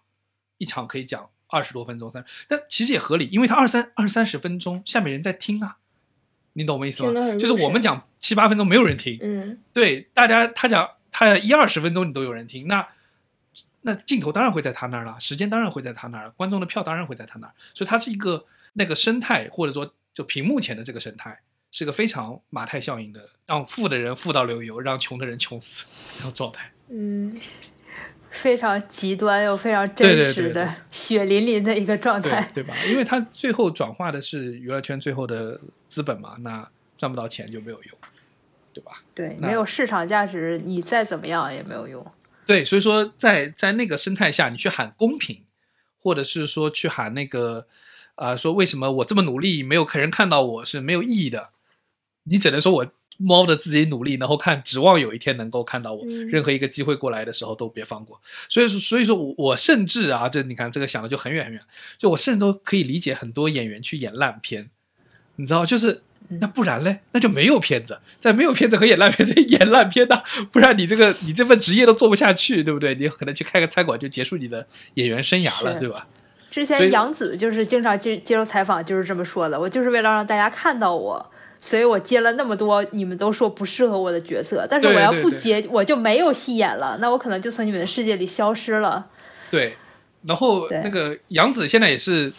[0.58, 5.78] 一场可以讲二十多分钟三，但其实也合理，因为他二三二三十分钟，下面人在听啊。
[6.54, 7.36] 你懂我意思吗？
[7.38, 12.88] 就是我们讲七八分钟没有人听，嗯对大家他讲他一二十分钟你都有人听，那
[13.82, 25.84] 那镜头当然会在他那儿了，时间当然会在他那儿，观众的票当然会在他那儿，所以它是一个那个生态，或者说就屏幕前的这个生态，是个非常马太效应的，让富的人富到流油，让穷的人穷死
[26.18, 26.72] 这种状态。
[26.90, 27.36] 嗯
[28.34, 32.52] 非常极端又非常真实的血淋淋的一个状对态。
[32.54, 32.76] 对吧？
[32.88, 37.98] 因为它最后转化的是娱乐圈最后的资本嘛，那赚不到钱就没有用，
[38.74, 39.04] 对吧？
[39.14, 42.06] 对，没有市场价值，你再怎么样也没有用。
[42.46, 45.44] 对，所以说在在那个生态下，你去喊公平，
[46.02, 47.68] 或者是说去喊那个
[48.16, 51.52] 啊、说为什么我这么努力没有客人看到我是没有意义的，
[52.26, 58.20] 你只能说我猫的自己努力，然后看指望有一天能够看到我，嗯任何一个机会过来的时候都别放过。
[58.50, 61.62] 所以说，所以说我我甚至啊，这你看这个想的就很远很远，
[61.98, 64.70] 就我甚至都可以理解很多演员去演烂片，
[65.36, 66.02] 你知道，就是
[66.40, 72.96] 那不然嘞，那就没有片子，在没有片子和演烂片子 演烂片的，不然你这个你这份职业都做不下去，对不对？
[72.96, 76.08] 你可能去开个餐馆就结束你的演员生涯了，对吧？
[76.50, 79.60] 之前杨紫就是经常接接受采访，就是这么说的。
[79.60, 81.32] 我就是为了让大家看到我，
[81.66, 84.68] 所以我接了那么多你们都说不适合我的角色。
[84.70, 89.08] 但是我要对对对不接，我就没有戏演了，那我可能就从你们的世界里消失了。
[89.50, 89.78] 对，
[90.24, 92.34] 然后那个杨紫现在也是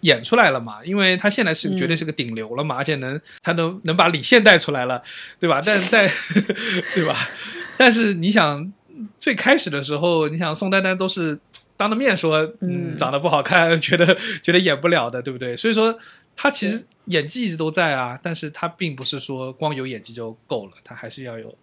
[0.00, 5.02] 演出来了嘛，因为她现在是嗯绝对是个顶流了嘛，而且能她能能把李现带出来了，
[5.38, 5.60] 对吧？
[5.62, 6.10] 但是在
[6.96, 7.28] 对吧？
[7.76, 8.72] 但是你想
[9.20, 11.38] 最开始的时候，你想宋丹丹都是
[11.76, 15.54] 当着面说，嗯，嗯长得不好看，觉得觉得演不了的，对不对？
[15.54, 15.98] 所以说
[16.34, 21.54] 她其实演技一直都在啊，但是他并不是说光有演技就够了，他还是要有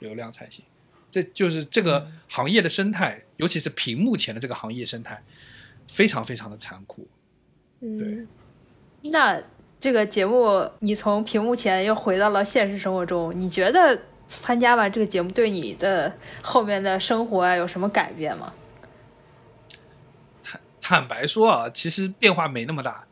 [0.00, 0.64] 流量才行。
[1.10, 5.22] 这就是这个行业的生态，尤其是屏幕前的这个行业生态，
[5.86, 7.06] 非常非常的残酷。
[7.80, 8.26] 嗯，
[9.02, 9.40] 那
[9.78, 16.12] 这个节目，你从屏幕前又回到了现实生活中，你觉得参加完这个节目对你的
[16.42, 18.52] 后面的生活啊有什么改变吗？
[20.42, 23.06] 坦坦白说啊，其实变化没那么大。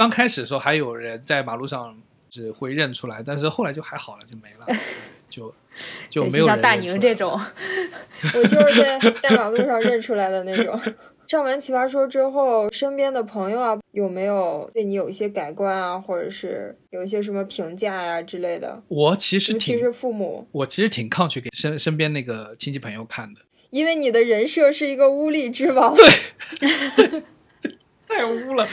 [0.00, 1.94] 刚开始的时候还有人在马路上
[2.30, 4.66] 只会认出来，但是后来就还好了，就没了，
[5.28, 5.54] 就
[6.08, 7.32] 就没有人像大宁这种，
[8.34, 10.80] 我就是在在马路上认出来的那种。
[11.28, 18.82] 上完《奇葩说》之后，身边的朋友啊，有没有对你有一些改观啊，或者是有一些什么评价呀、之类的？
[18.88, 25.94] 我其实挺尤其是父母，我其实挺抗拒给身身边那个亲戚朋友看的，因为你的人设是一个污吏之王。
[28.20, 28.68] 太污了，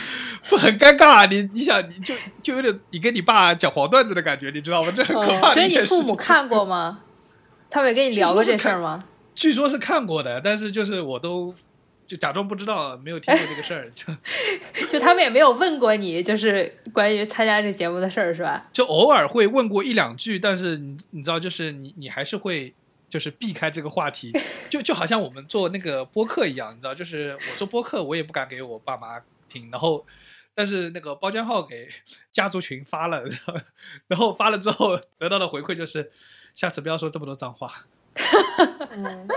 [0.49, 4.91] 不很尴尬、啊你你想，你就就有点你跟你爸讲黄段子的感觉，你知道吗？
[4.95, 5.77] 这很可怕的所以你。
[5.85, 6.99] 父母看过吗？
[7.69, 9.03] 他们也跟你聊过这事儿吗？
[9.35, 11.53] 据说是看过的，但是就是我都
[12.07, 14.05] 就假装不知道，没有听过这个事儿，就
[14.87, 18.67] 就他们也没有问过你，就是关于参加这节目的事儿，是吧？
[18.71, 22.73] 就偶尔会问过一两句，但是你你知道，就是你你还是会
[23.09, 24.31] 就是避开这个话题，
[24.69, 30.05] 就就好像我们做那个播客一样，你知道，就是我做播客，我也不敢给我爸妈听，然后
[30.53, 31.87] 但是那个包浆号给
[32.31, 33.53] 家族群发了，然 后
[34.07, 36.11] 然后发了之后得到的回馈就是，
[36.53, 37.85] 下次不要说这么多脏话。
[38.89, 39.27] 嗯，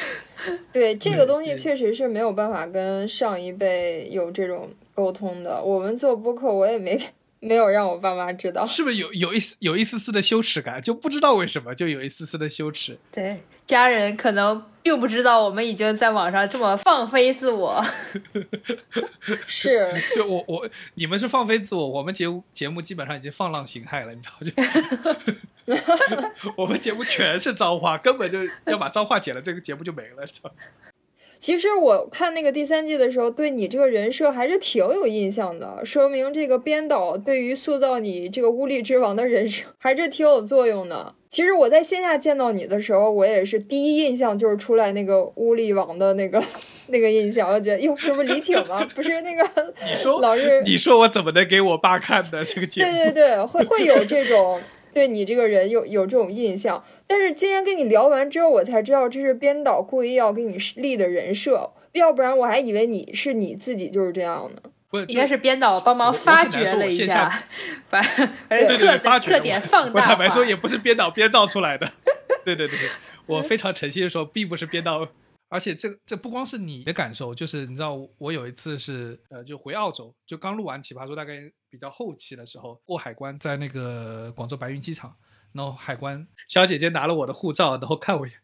[0.72, 5.62] 对，这个东西确实是没有办法跟上一辈有这种沟通的。
[5.62, 6.98] 我们做播客，我也没
[7.40, 8.64] 没有让我爸妈知道。
[8.64, 10.80] 是不是有有一丝有一丝丝的羞耻感？
[10.80, 12.98] 就不知道为什么就有一丝丝的羞耻。
[13.12, 17.82] 对，家人可能并不知道我们已经在网上这么放飞自我。
[19.48, 24.52] 是，就我我你们是放飞自我，我们节目节目基本上已经放浪形骸了，你知道就。
[26.56, 30.26] 我们节目全是脏话，根本就要把脏话剪了，这个节目就没了，
[31.44, 41.14] 其实我看那个第三季的时候，对你这个人设还是挺有印象的，说明这个编导对于塑造你这个乌力之王的人设还是挺有作用的。
[41.28, 46.42] 其实我在线下见到你的时候，我也是第一印象就是出来那个乌力王的那个
[46.86, 48.82] 那个印象，我觉得哟，这不是李挺吗？
[48.94, 49.46] 不是那个
[49.84, 52.42] 你说老是你说我怎么能给我爸看的？
[52.42, 54.58] 这个节目，对对对，会会有这种
[54.94, 56.82] 对你这个人有有这种印象。
[57.06, 64.70] 但是今天跟你聊完之后，我才知道这是编导故意要给你立的人设，要不然我还以为你是你自己就是这样呢。
[64.88, 67.44] 不是应该是编导帮忙发掘了一下下，
[67.90, 68.00] 把
[68.48, 71.90] 把对对对对，特特点放大我坦白说，也不是编导编造出来的。
[72.44, 72.88] 对对对对，
[73.26, 75.08] 我非常诚心的说，并不是编导。
[75.50, 81.34] 而且这这不光是你的感受，就是你知道，我有一次是呃，就回澳洲，就刚录完《奇葩说》，大概
[81.74, 85.16] 比较后期的时候，过海关，在那个广州白云机场，
[85.50, 88.38] 然后海关小姐姐拿了我的护照，然后看我一眼，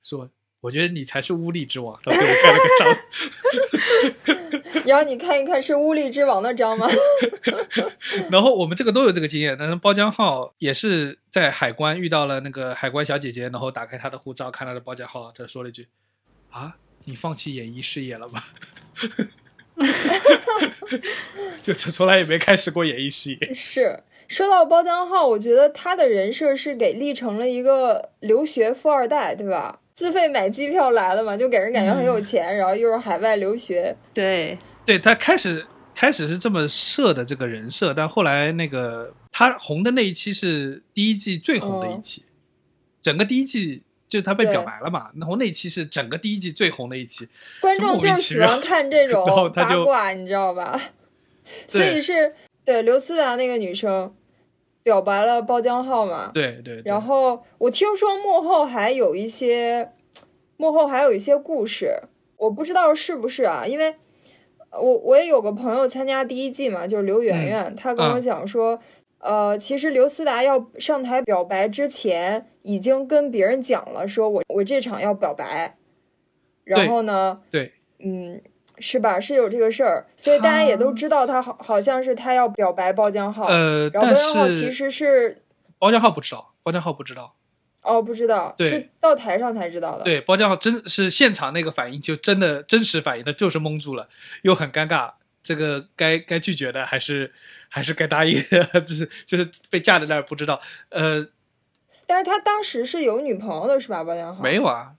[0.00, 0.30] 说
[0.62, 2.96] ：“我觉得你才是乌力之王。”然后给我盖了个章。
[4.86, 6.88] 然后你看一看是乌力之王的章吗？
[8.32, 15.88] 然后我们这个都有这个经验，但是包浆号也是在海关遇到了那个海关小姐姐，然后打开她的护照，看她的包浆号，她说了一句
[16.48, 18.42] ：“啊，你放弃演艺事业了吗？”
[21.62, 23.38] 就从从来也没开始过演艺事业。
[23.54, 24.00] 是。
[24.28, 29.78] 说到包浆浩，我觉得他的人设是给立成了一个留学富二代，对吧？
[29.92, 33.94] 自费买机票来的嘛，就给人感觉很有钱，然后又是海外留学。
[34.14, 42.24] 对，对他开始开始是这么设的这个人设，但后来那个他红的那一期是第一季最红的一期，
[43.02, 43.82] 整个第一季
[44.12, 47.26] 就是他被表白了嘛，然后那一期是整个第一季最红的一期。
[47.62, 50.78] 观众就喜欢看这 种八卦，你知道吧？
[51.66, 54.14] 所以是对刘思达那个女生
[54.82, 56.30] 表白了包江浩嘛？
[56.34, 59.92] 对对对，然后我听说幕后还有一些，
[60.58, 61.98] 幕后还有一些故事，
[62.36, 63.64] 我不知道是不是啊？
[63.66, 63.94] 因为
[64.72, 68.78] 我我也有个朋友参加第一季嘛，就是刘媛媛，她跟我嗯讲说，
[69.20, 75.76] 呃，其实刘思达要上台表白之前，已经跟别人讲了，说我我这场要表白，
[76.64, 78.40] 然后呢，对嗯。
[78.78, 79.20] 是吧？
[79.20, 85.42] 是有这个事儿，所以大家也都知道他好好像是他要表白包浆浩，呃，然后包但浆浩是其实是
[85.78, 87.36] 包浆浩不知道，包浆浩不知道。
[87.82, 90.02] 哦，不知道，是到台上才知道的。
[90.02, 94.08] 对，包浆浩真是现场那个反应，就真的真实反应，他就是蒙住了，
[94.42, 95.12] 又很尴尬。
[95.42, 97.30] 这个该该拒绝的还是
[97.68, 100.60] 还是该答应的， 就是就是被架在那儿不知道。
[100.88, 101.24] 呃，
[102.12, 104.04] 但是他当时是有女朋友的，是吧？
[104.04, 104.94] 包浆浩没有啊，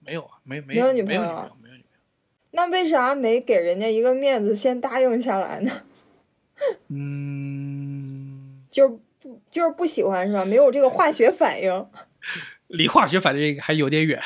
[0.00, 1.84] 没有啊，没没没有女朋友啊女朋友，没有女朋友。
[2.50, 5.82] 那为啥没给人家一个面子，先答应下来呢？
[6.88, 10.44] 嗯， 就是不就是不喜欢是吧？
[10.44, 11.86] 没有这个化学反应。
[12.68, 14.22] 离化学反应还有点远。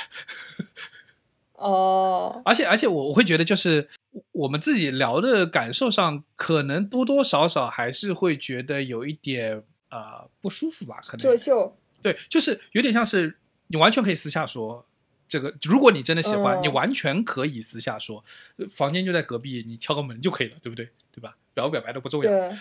[1.53, 3.89] 哦，而且而且我我会觉得，就是
[4.33, 11.77] 我们自己聊的感受上，可能多多少少还是会觉得有一点呃不舒服吧，可能作秀。
[12.13, 14.87] 对，就是有点像是你完全可以私下说
[15.29, 18.25] 这个，如果你真的喜欢，嗯你完全可以私下说，
[18.59, 20.91] 呃房间就在隔壁，你敲个门就可以了，对不对？
[21.11, 21.37] 对吧？
[21.55, 22.31] 表不表白都不重要。
[22.31, 22.57] 对，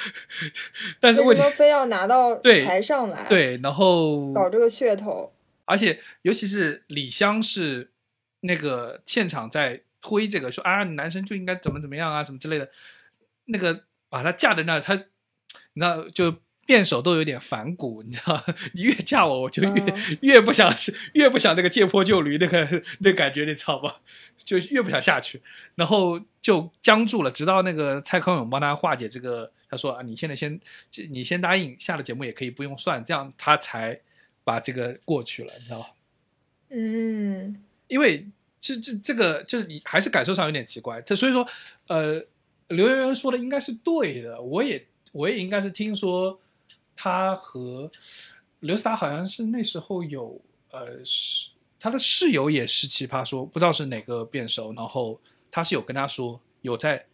[1.00, 5.32] 但是为什么非要拿到台上来？，对，然后搞这个噱头。
[5.64, 7.92] 而且尤其是李湘是
[8.40, 12.68] 那个现场在推这个说啊，男生就应该怎么怎么样啊，什么之类的，
[13.46, 16.34] 那个把他架在那儿，他你知道就
[16.64, 18.44] 辩手都有点反骨，你知道，
[18.74, 24.00] 你越架我，我就越、嗯越不想是越不想那个借坡救驴那个那感觉，你知道吧？
[24.36, 25.40] 就越不想下去，
[25.74, 30.58] 然后就僵住了，直到那个蔡康永帮他化解这个，他说啊，你现在先
[31.10, 34.00] 你先答应下了节目也可以不用算，这样他才
[34.44, 35.90] 把这个过去了，你知道吧？
[36.70, 38.26] 嗯，因为
[38.60, 41.46] 这这这个就是你还是感受上有点奇怪，他所以说，
[41.88, 42.24] 呃，
[42.68, 46.40] 刘媛媛说的应该是对的，我也我也应该是听说
[46.96, 47.90] 他和
[48.60, 50.40] 刘思达好像是那时候有
[50.70, 55.20] 呃是他的室友也是奇葩说，不知道是哪个辩手，然后
[55.50, 57.06] 他是有跟他说有在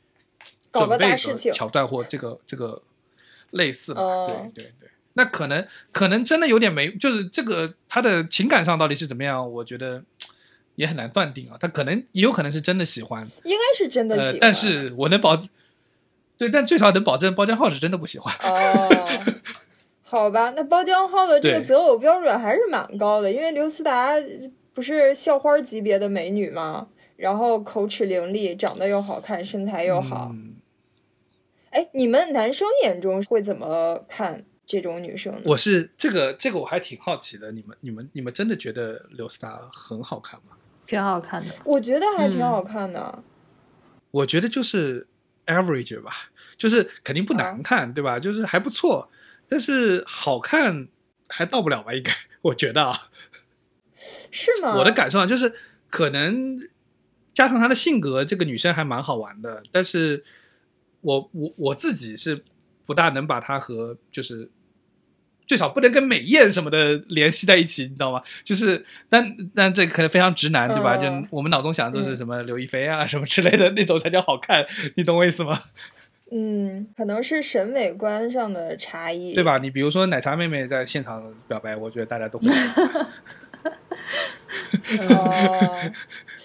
[0.72, 2.82] 准备的大事情桥段或这个这个
[3.50, 4.02] 类似吧。
[4.02, 10.04] 哦对对对，那可能可能真的有点没，就是这个他的情感上到底是怎么样，我觉得
[10.74, 11.56] 也很难断定啊。
[11.58, 15.40] 他可能也有可能是真的喜欢，应该是真的喜呃欢，，但是我能保，
[16.36, 18.32] 对，但最少能保证包浆浩是真的不喜欢。
[18.42, 18.88] 哦，
[20.10, 24.14] 好吧，那包浆浩的这个择偶标准还是蛮高的，因为刘思达
[24.72, 26.88] 不是校花级别的美女吗？
[27.16, 30.30] 然后口齿伶俐，长得又好看，身材又好。
[30.32, 30.54] 嗯
[31.70, 35.40] 哎、你们男生眼中会怎么看这种女生呢？
[35.44, 40.56] 我是这个这个我还挺好奇的，你们你们你们真的觉得刘思达很好看吗？
[40.86, 41.54] 挺好看的。
[41.64, 43.22] 我觉得还挺嗯好看的。
[44.10, 45.06] 我觉得就是
[45.44, 46.10] average 吧，
[46.56, 48.18] 就是肯定不啊难看，对吧？
[48.18, 49.10] 就是还不错，
[49.48, 50.88] 但是好看
[51.28, 51.92] 还到不了吧？
[51.94, 53.08] 应该，我觉得啊，
[54.30, 54.76] 是吗？
[54.78, 55.54] 我的感受啊，就是
[55.88, 56.58] 可能
[57.32, 60.24] 加上她的性格，这个女生还蛮好玩的，但是
[61.00, 62.44] 我我我自己是
[62.84, 64.50] 不大能把她和就是。
[65.48, 68.22] 最少不能跟美艳什么的联系在一起，你知道吗？
[68.44, 70.98] 就是，但但这可能非常直男，对吧？
[71.00, 75.62] 嗯就我们脑中想的都是嗯什么刘亦菲啊、什么之类的那种才叫好看，你懂我意思吗？
[76.30, 79.42] 嗯，可能是审美观上的差异，对？
[79.42, 79.56] 吧？
[79.58, 82.48] 你比如说奶茶妹妹在现场表白，我觉得大家都会。
[84.98, 85.92] 哦，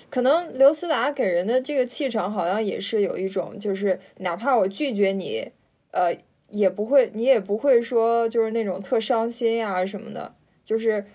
[0.09, 5.51] 可能刘思达给人的这个气场，好像也是有一种，就是哪怕我拒绝你，
[5.91, 6.15] 呃，
[6.49, 11.05] 也不会，你也不会说就是那种特伤心呀、什么的，就是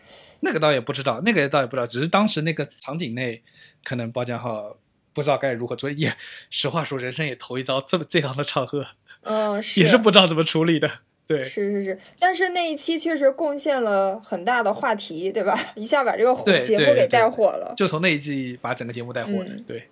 [0.40, 3.42] 那个倒也不知道，那个倒也不知道，只是当时那个场景内，
[3.82, 4.76] 可能包浆浩
[5.18, 5.96] 不知道该如何处理。
[5.98, 6.14] 也
[6.48, 8.86] 实话说，人生也头一遭，这么这样的场合
[9.22, 10.88] 嗯，是也是不知道怎么处理的。
[11.26, 15.58] 对，是是是，但是那一期确实贡献了很大的话题，对吧？
[15.74, 17.74] 一下把这个火节目给带火了。
[17.76, 19.46] 就从那一季把整个节目带火了。
[19.48, 19.88] 嗯对，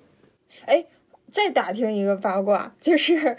[0.64, 0.84] 哎，
[1.30, 3.36] 再打听一个八卦，就是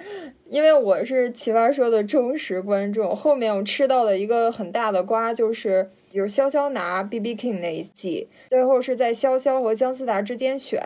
[0.49, 10.83] 因为我是奇葩说的忠实观众，后面我吃到的一个很大的瓜就是，就是潇潇拿 B B King 那一季，最后是在潇潇和姜思达之间选。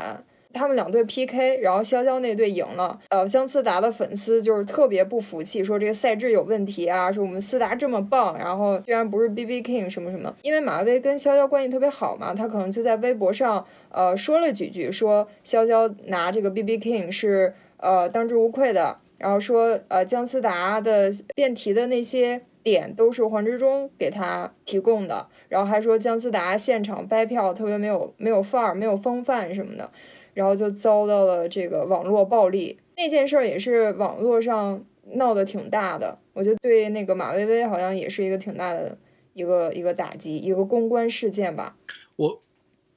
[0.53, 2.99] 他们两队 PK，然后潇潇那队赢了。
[3.09, 10.33] 呃，姜思达的粉丝就是特别不服气，说这个赛制有问题啊，说我们思达这么棒，然后居然不是 B B King 什么什么。
[10.43, 29.89] 因为马薇跟潇潇关系特别好嘛，他可能就在微博上呃说了几句，说潇潇拿这个 B B King 是呃当之无愧的，然后说呃姜思达的辩题的那些点都是黄执中给他提供的，然后还说姜思达现场掰票特别没有没有范儿，没有风范什么的。
[30.33, 32.77] 然后就遭到了这个网络暴力。
[32.97, 34.83] 那件事儿也是网络上
[35.15, 38.97] 闹得挺大的，我觉得对那个马薇薇好像也是一个挺大的
[39.33, 41.75] 一个一个打击，一个公关事件吧。
[42.15, 42.41] 我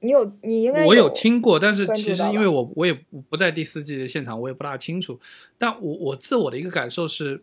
[0.00, 2.92] 你有你应该我有有听过，但是其实因为我我也
[3.30, 5.18] 不在第四季的现场，我也不大清楚。
[5.56, 7.42] 但我我自我的一个感受是，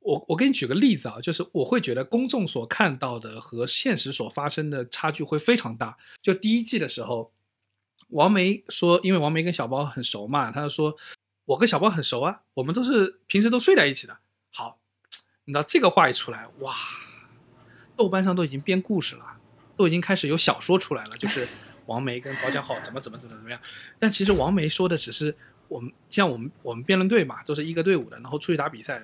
[0.00, 5.96] 我我给你举个例子啊，就是我会觉得公众所看到的和现实所发生的差距会非常大。
[6.20, 7.30] 就第一季的时候，
[8.12, 10.96] 王梅说，因为王梅跟小包很熟嘛，他就说
[11.44, 14.18] 我跟小包很熟啊，我们都是平时都睡在一起的。
[14.50, 14.78] 好，
[15.44, 16.74] 你知道这个话一出来，哇，
[17.96, 19.38] 豆瓣上都已经编故事了，
[19.76, 21.48] 都已经开始有小说出来了，就是
[21.86, 23.58] 王梅跟包浆浩怎么怎么怎么怎么样。
[23.98, 25.34] 但其实王梅说的只是
[25.68, 29.02] 我们像我们我们辩论队嘛，都是一个队伍的，然后出去打比赛，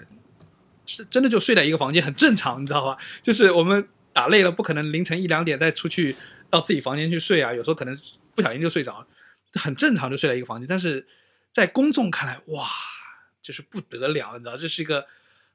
[0.85, 2.99] 是真的就睡在一个房间，很正常，你知道吧？
[3.23, 6.15] 就是我们打累了，不可能凌晨一两点再出去
[6.51, 7.99] 到自己房间去睡啊，有时候可能
[8.39, 9.07] 不小心就睡着了，
[9.55, 10.69] 很正常就睡在一个房间。
[10.69, 11.05] 但是
[11.53, 12.69] 在公众看来，哇，
[13.43, 15.05] 就是不得了，你知道，这是一个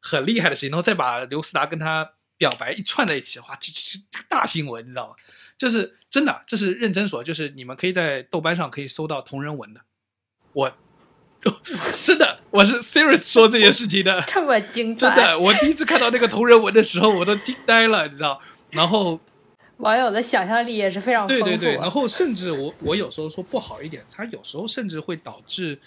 [0.02, 0.70] 很厉害的事情。
[0.70, 5.16] 然后再把刘思达跟他表白一串在一起，哇，这这这个大新闻，你知道吗？
[5.58, 9.80] 就是真的，这是认真说，就是你们可以在豆瓣上可以搜到同人文的，
[10.52, 10.78] 我。
[12.06, 18.42] 真的，我是 serious 说这件事情的，这么精彩，真的，我第一次看到那个同人文的时候，我都惊呆了，你知道？
[18.70, 19.20] 然后，
[19.78, 21.46] 网友的想象力也是非常丰富。
[21.46, 25.78] 对对对，然后甚至我我有时候说不好一点，它有时候甚至会导致，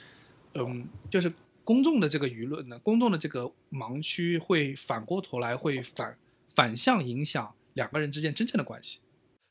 [0.55, 1.33] 嗯，就是
[1.65, 6.19] 公众的这个舆论呢，公众的这个盲区会反过头来会反
[6.55, 9.01] 反向影响两个人之间真正的关系。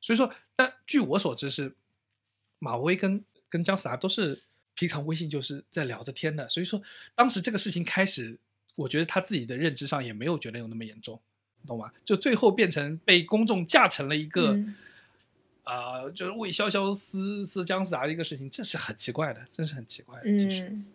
[0.01, 1.75] 所以说，但据我所知是，
[2.59, 4.43] 马薇跟跟姜思达都是
[4.75, 6.81] 平常微信就是在聊着天的，所以说
[7.15, 8.37] 当时这个事情开始，
[8.75, 11.34] 我觉得他自己的认知上也没有觉得有那么严重，你
[11.65, 11.91] 懂吗？
[12.03, 14.53] 就最后变成被公众架成了一个。
[14.53, 14.75] 嗯
[15.67, 20.25] 啊、就是为潇潇撕撕姜思达的一个事情，这是很奇怪的，真是很奇怪的。
[20.37, 20.85] 其实，嗯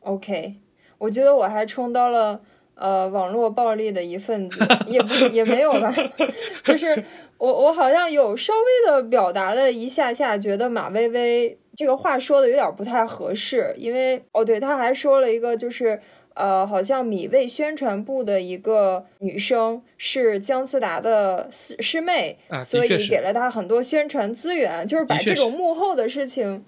[0.00, 0.56] ，OK，
[0.98, 2.38] 我觉得我还充当了
[2.74, 5.90] 呃网络暴力的一份子， 也不也没有吧，
[6.62, 7.02] 就是
[7.38, 15.98] 我我好像有稍微的表达了一下下，觉得马薇薇这个话说的有点不太合适，因为哦对，他还说了一个就是。
[16.38, 26.64] 呃，好像米未宣传部的一个女生是姜思达的师师妹，啊所以给了她很多宣传资源，就是把这种幕后的事情。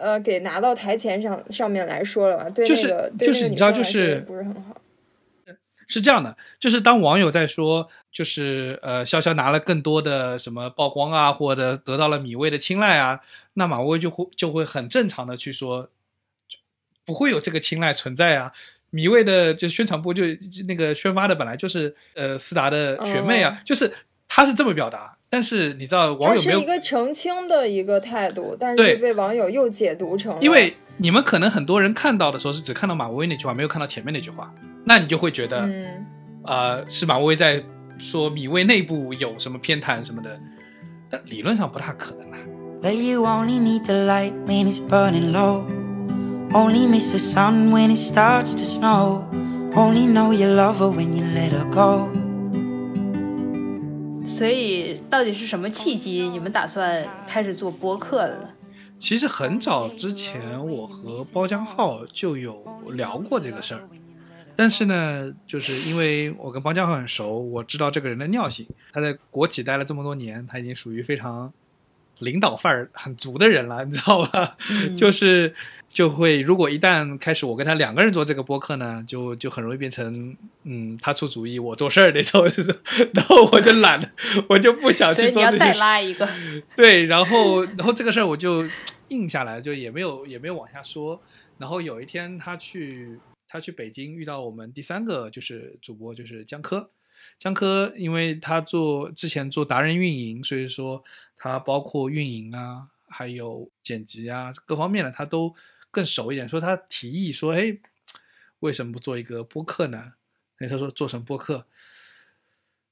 [0.00, 4.80] 呃，给拿到台前上上面来说了吧，对就是就是你知道就是不是很好。
[5.88, 13.22] 是这样的，就是当网友在说，就是呃，潇潇拿了更多的什么曝光啊，或者得到了米未的青睐啊，
[13.54, 15.90] 那马薇就会就会很正常的去说，
[16.46, 16.58] 就
[17.04, 18.52] 不会有这个青睐存在啊。
[18.90, 23.92] 米未的就宣传部就就那个宣发的本来就是呃思达的学妹啊，就是
[24.26, 34.52] 他是这么表达，但是你知道网友没有是一个澄清的一个态度，但是对被网友又解读成因为你们可能很多人看到的时候是只看到马薇那句话，没有看到前面那句话，
[34.84, 36.06] 那你就会觉得，嗯，
[36.44, 37.62] 呃，是马薇在
[37.98, 40.40] 说米未内部有什么偏袒什么的，
[41.10, 42.38] 但理论上不大可能啊。
[42.80, 45.64] Well, you only need the light when it's burning low.
[46.50, 49.22] Only miss the sun when it starts to snow.
[49.74, 52.08] Only know you love her when you let her go.
[54.24, 58.48] 所以到底是什么契机，你们打算开始做播客的呢？
[58.98, 63.86] 其实很早之前，我和包江浩就有聊过这个事儿，
[64.56, 71.52] 但是呢，就是因为我跟包江浩很熟，我知道这个人的尿性，他在国企待了这么多年，他已经属于非常
[72.18, 74.56] 领导范儿很足的人了，你知道吧？
[74.96, 75.54] 就是
[75.88, 82.44] 就会，如果一旦开始我跟他两个人做这个播客呢，就就很容易变成，嗯，他出主意，我做事儿那种，
[83.14, 84.10] 然后我就懒得，
[84.48, 85.72] 我就不想所去以你要再。
[85.78, 86.28] 拉一个，
[86.74, 88.66] 对，然后然后这个事儿我就
[89.08, 91.22] 应下来，就也没有也没有往下说。
[91.56, 93.16] 然后有一天他去
[93.46, 96.90] 他去北京遇到我们第三个就是主播就是江科，
[97.38, 101.04] 江科因为他做之前做达人运营，所以说
[101.36, 105.54] 他包括运营啊，还有剪辑啊各方面的他都
[105.90, 106.48] 更熟一点。
[106.48, 107.78] 说他提议说，哎，
[108.58, 110.14] 为什么不做一个播客呢？
[110.58, 111.66] 哎，他说做成播客，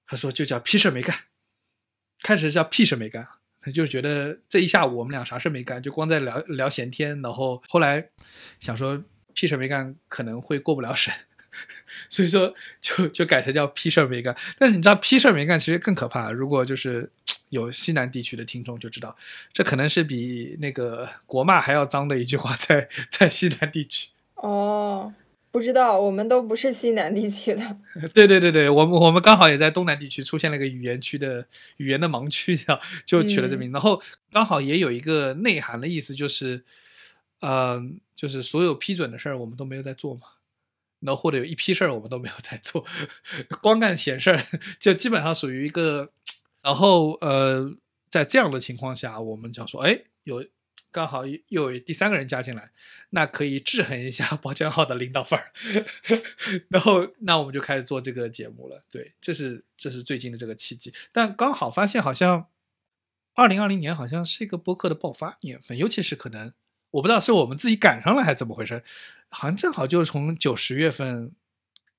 [0.07, 1.16] 他说就叫屁事没干。
[2.22, 3.28] 开始叫屁事没干，
[3.61, 7.20] 他就觉得这一下午我们俩啥事没干，就光在聊聊闲天。
[7.20, 8.09] 然后后来
[8.61, 9.03] 想说
[9.34, 11.12] 屁事没干可能会过不了审，
[12.09, 14.36] 所以说就就改成叫屁事儿没干。
[14.59, 17.11] 但是你知道屁事儿没干其实更可怕，如果就是
[17.50, 19.16] 有西南地区的听众就知道，
[19.52, 24.09] 这可能是比那个国骂还要脏的一句话在在西南地区。
[24.34, 25.14] 哦，
[25.50, 27.76] 不知道，我们都不是西南地区的。
[28.12, 31.46] 对对对对，我们我们刚好也在东南地区出现了一个语言区的
[31.78, 32.59] 语言的盲区，
[33.04, 33.72] 就取了这名字。
[33.72, 34.02] 然后
[34.32, 36.64] 刚好也有一个内涵的意思，就是，
[37.40, 37.82] 呃，
[38.14, 40.22] 就是所有批准的事儿我们都没有在做嘛，
[41.07, 42.84] 然后或者有一批事儿我们都没有在做，
[43.62, 44.46] 光干闲事儿，
[44.78, 46.12] 就基本上属于一个。
[46.62, 47.76] 然后呃，
[48.09, 50.44] 在这样的情况下，我们想说，哎，有
[50.90, 52.72] 刚好又有第三个人加进来，
[53.11, 55.52] 那可以制衡一下包浆号的领导范儿，
[56.68, 58.82] 然后那我们就开始做这个节目了。
[58.90, 62.48] 对，这是这是最近的这个契机，但刚好发现好像
[63.34, 66.52] 二零二零年好像是一个播客的爆发年份，尤其是可能
[66.90, 68.82] 我不知道是我们自己赶上了还是怎么回事，
[69.31, 71.33] 好像正好就是从九十月份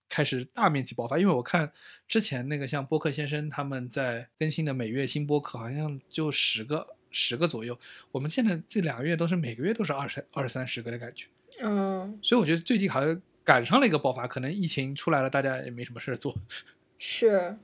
[0.09, 1.71] 开始大面积爆发，因为我看
[2.07, 7.77] 之前那个像播客先生他们在更新的每月新播客好像就十个十个左右，
[8.11, 11.27] 我们现在这两个月都是每个月都是二十二三十个的感觉，
[11.61, 16.35] 嗯，所以我觉得最近好像赶上了一个爆发，可能疫情出来了，大家也没什么事儿做。
[16.97, 17.57] 是，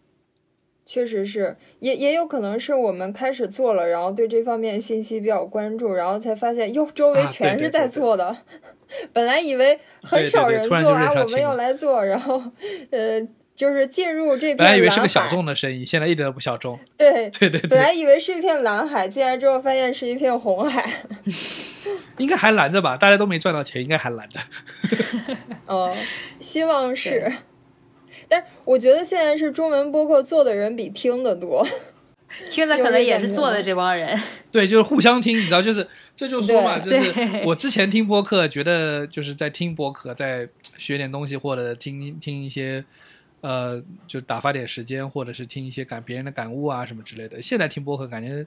[0.85, 8.37] 确实是，也也有可能是我们开始做了，然后对这方面信息比较关注，然后才发现哟，周围全是在对对对做的。
[9.11, 12.41] 本来以为很少人做啊，我们要来做，然后
[12.91, 13.21] 呃，
[13.55, 16.79] 就是进入这片本来以为是个小众的生意，现在一点都不小众。
[16.97, 17.29] 对。
[17.29, 20.91] 对对本来，以为是一片蓝海，进来之后发现是一片红海。
[22.17, 22.95] 应该还拦着吧？
[22.95, 24.39] 大家都没赚到钱，应该还拦着。
[25.65, 25.95] 哦，
[26.39, 27.31] 希望是。
[28.29, 31.67] 但是我觉得现在是中文播客做的人比听的多。
[32.49, 34.19] 听的可能也是做的这帮人。
[34.51, 37.13] 对，就是互相听，你知道，就是这就说嘛，就是
[37.45, 42.83] 我之前听播客，觉得就是在听播客，在学点东西，或者听听一些，
[43.41, 47.41] 呃，就打发点时间，或者是听一些感别人的感悟啊什么之类的。
[47.41, 48.45] 现在听播客，感觉，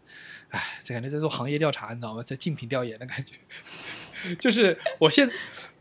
[0.50, 2.22] 哎，感觉在做行业调查，你知道吗？
[2.22, 3.34] 在竞品调研的感觉。
[4.38, 5.30] 就是我现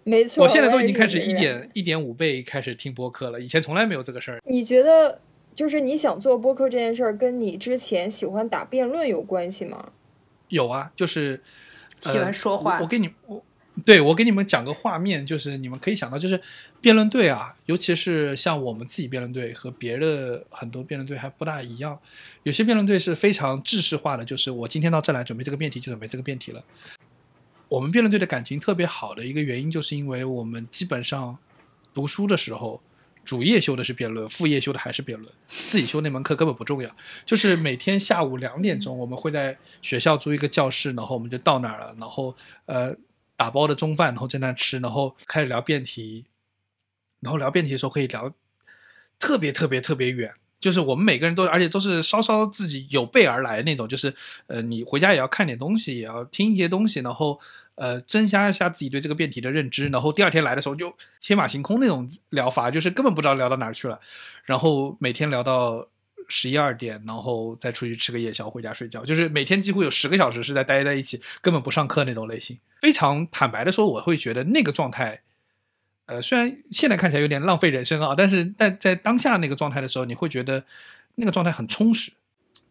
[0.04, 4.40] 没错，我现在都已经开始一点一点五倍开始听播客了，以前从来没有这个事儿。
[4.46, 5.20] 你觉得
[5.56, 9.94] 就是你想做播客这件事儿，跟你之前喜欢打辩论有关系吗？
[10.50, 11.42] 有啊，就是、
[12.04, 13.44] 呃、喜欢说话我我给你我
[13.84, 16.40] 对我给你们讲个画面，就是你们可以想到，就是
[16.80, 22.00] 辩论队啊，尤其是像我们自己辩论队和别的很多辩论队还不大一样，
[22.44, 26.64] 有些辩论队是非常制式化的，就是我今天到这来准备这个辩题就准备这个辩题了。
[27.68, 31.38] 我们辩论队的感情特别好的一个原因，就是因为我们基本上
[31.94, 32.80] 读书的时候，
[33.26, 36.96] 主业修的是辩论，副业修的还是辩论，自己修那门课根本不重要。
[37.26, 42.34] 就是每天下午两点钟，我们会在学校租一个教室，然后我们就到那儿了，然后
[42.68, 42.96] 呃
[43.36, 46.26] 打包的中饭，然后在那吃，然后开始聊辩题，
[47.20, 48.34] 然后聊辩题的时候可以聊
[49.20, 50.32] 特别特别特别远。
[50.66, 54.12] 就是我们每个人都，而且都是稍稍自己有备而来那种，就是
[54.48, 57.40] 呃，你回家也要看点东西，也要听一些东西，然后
[57.76, 64.00] 呃，增加一下自己对这个辩题的认知，然后第二天来的时候就天马行空那种疗法，就是根本不知道聊到哪儿去了，
[64.46, 65.88] 然后每天聊到
[66.28, 72.58] 十一二点，然后再出去吃个夜宵，回家睡觉，就是每天几乎有十个小时是在待在一起，根本不上课那种类型。
[72.82, 75.22] 非常坦白的说，我会觉得那个状态。
[76.06, 80.64] 呃，虽然现在看起来有点浪费人生啊，但是但在当下那个状态的时候，你会觉得
[81.16, 82.12] 那个状态很充实，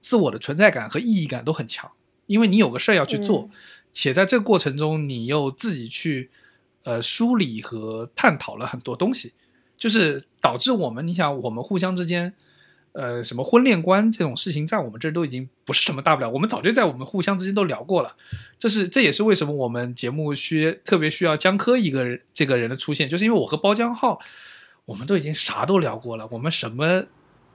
[0.00, 1.90] 自我的存在感和意义感都很强，
[2.26, 3.50] 因为你有个事儿要去做，
[3.90, 6.30] 且在这个过程中，你又自己去
[6.84, 9.32] 呃梳理和探讨了很多东西，
[9.76, 12.34] 就是导致我们，你想我们互相之间。
[12.94, 18.14] 呃，什么婚恋观这种事情，在我们这儿都已经不是什么大不了，我们早就在我们互相之间都聊过了。
[18.58, 24.20] 这是这也是为什么我们节目需特别需要江科一个人这个人的出现，就是因为我和包江浩，
[24.84, 27.04] 我们都已经啥都聊过了，我们什么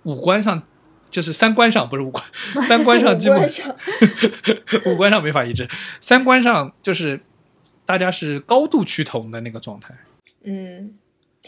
[0.03, 0.61] 五官上
[1.09, 2.23] 就是三观上不是五官，
[2.67, 3.73] 三观上基本上
[4.85, 5.67] 五官上没法一致，
[6.01, 7.21] 三观上就是
[7.85, 9.95] 大家是高度趋同的那个状态。
[10.43, 10.93] 嗯，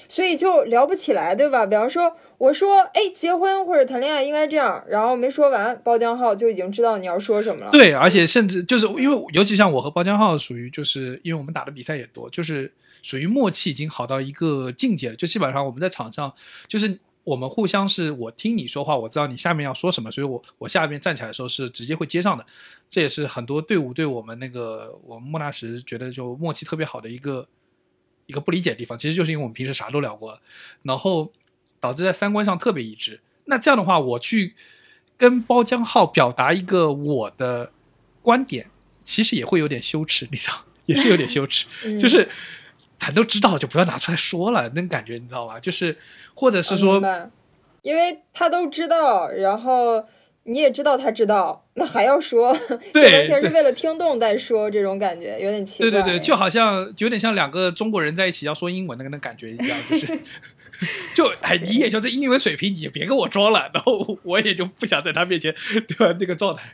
[0.08, 1.66] 所以就聊不起来，对吧？
[1.66, 7.72] 比方说，我说，哎，结婚或者谈恋爱应该这样，然后没说完，包江浩就已经知道你要说什么了。
[7.72, 15.16] 对，而且甚至就是因为，尤其像我和包江浩属于，就是因为我们打的比赛也多，就是属于默契已经好到一个境界了。
[15.16, 16.34] 就基本上我们在场上，
[16.68, 22.46] 就是我们互相是我听你说话，我知道你下面要说什么，所以我我下面站起来的时候是直接会接上的。
[22.90, 27.48] 这也是很多队伍对我们那个我们莫纳什觉得就默契特别好的一个
[28.32, 30.40] 一个不理解的地方，其实就是因为我们平时啥都聊过了，
[30.84, 31.34] 然后
[31.82, 33.20] 导致在三观上特别一致。
[33.46, 34.56] 那这样的话，我去
[35.18, 37.74] 跟包江浩表达一个我的
[38.22, 38.70] 观点，
[39.04, 42.30] 其实也会有点羞耻，你知道，也是有点羞耻， 嗯就是
[42.98, 45.60] 咱都知道，就不要拿出来说了，那种感觉你知道吧？
[45.60, 45.98] 就是
[46.34, 47.32] 或者是啊说，
[47.82, 50.08] 因为他都知道，然后
[50.44, 52.56] 你也知道他知道，那还要说，
[52.94, 55.92] 这对完全是为了听懂再说，这种感觉有点奇怪。
[55.92, 60.20] 对对对，就好像有点像两个中国人在一起要说英文那个那感觉一样，就是。
[61.14, 65.54] 就哎，你也就这英文水平，你也别跟我装了，然后我也就不想在他面前，
[65.88, 66.18] 对吧？
[66.20, 66.74] 那个状态。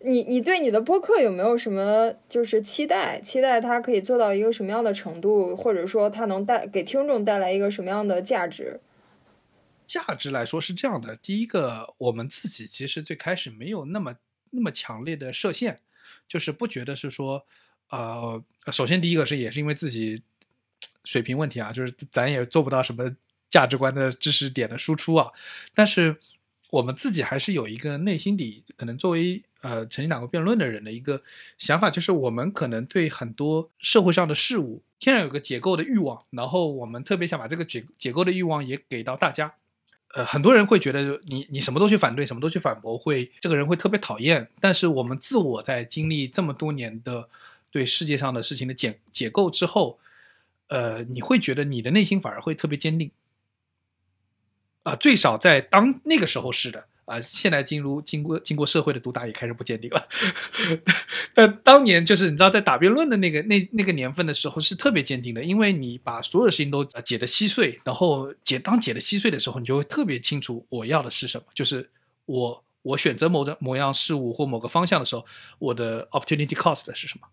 [0.00, 3.20] 你你对你的播客有没有什么就是期待？
[3.20, 8.80] 期待它可以做到一个什么样的程度，或者说它能带给听众带来一个什么样的价值？
[9.92, 14.14] 价值来说是这样的，第一个，我们自己其实最开始没有那么
[14.48, 15.80] 那么强烈的设限，
[16.26, 17.44] 就是不觉得是说，
[17.90, 20.22] 呃，首先第一个是也是因为自己
[21.04, 23.14] 水平问题啊，就是咱也做不到什么
[23.50, 25.30] 价值观的知识点的输出啊，
[25.74, 26.16] 但是
[26.70, 31.22] 我们自己还是有一个内心里可能作为呃曾经打过辩论的人的一个
[31.58, 39.54] 想法，就是我们可能对很多社会上的事物天然有个解构的欲望，然后我们特别想把这个解解构的欲望也给到大家。
[40.14, 44.50] 呃，很多人会觉得你你什么都去反对，什么都去反驳，会这个人会特别讨厌。
[44.60, 47.28] 但是我们自我在经历这么多年的
[47.70, 49.98] 对世界上的事情的解解构之后，
[50.68, 53.10] 呃，你会觉得你的内心反而会特别坚定。
[54.82, 60.08] 啊、最少在当那个时候是的啊、现在进入经过经过社会的毒打，也开始不坚定了。
[61.34, 71.90] 但当年就是你知道，在打辩论的那个那那个年份的时候，是特别坚定的，因为你把所有事情都解得稀碎，然后解当解得稀碎的时候，你就会特别清楚我要的是什么，就是
[72.24, 75.26] 我我选择某种某样事物或某个方向的时候，
[75.58, 77.28] 我的 opportunity cost 是什么，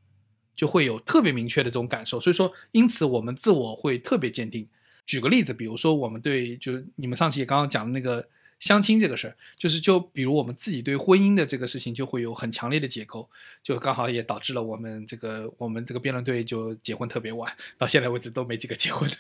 [0.56, 2.20] 就会有特别明确的这种感受。
[2.20, 4.68] 所以说，因此我们自我会特别坚定。
[5.06, 8.28] 举个例子，比如说我们对就是你们上期也刚刚讲的那个
[8.60, 13.30] 相亲这个事儿，就是就比如我们自己对婚姻的这个事情就会有很强烈的解构，
[13.64, 19.18] 就刚好也导致了我们这个我们这个辩论队就结婚特别晚，到现在为止都没几个结婚的，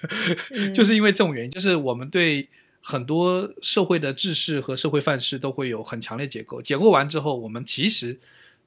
[0.51, 0.73] 嗯。
[0.75, 2.47] 就是因为这种原因，就是我们对
[2.81, 8.19] 很多社会的制式和社会范式都会有很强烈解构，解构完之后，我们其实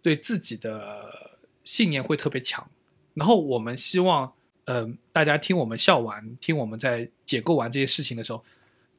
[0.02, 2.68] 对自己的信念会特别强，
[3.14, 4.32] 然后我们希望，
[4.64, 8.44] 嗯、大家听我们笑完，听我们在解构完这些事情的时候，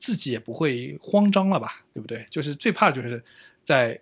[0.04, 2.26] 自己也不会慌张了吧，对不对？
[2.30, 3.24] 就是最怕就是
[3.64, 3.98] 在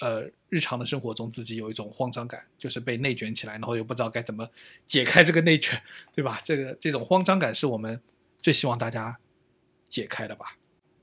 [0.00, 4.50] 呃日常的生活中自己有一种慌张感，就是被内卷起来，然后又不知道该怎么
[4.86, 5.80] 解开这个内卷，
[6.12, 6.40] 对吧？
[6.42, 8.02] 这个这种慌张感是我们
[8.42, 9.18] 最希望大家
[9.88, 10.58] 解开的吧。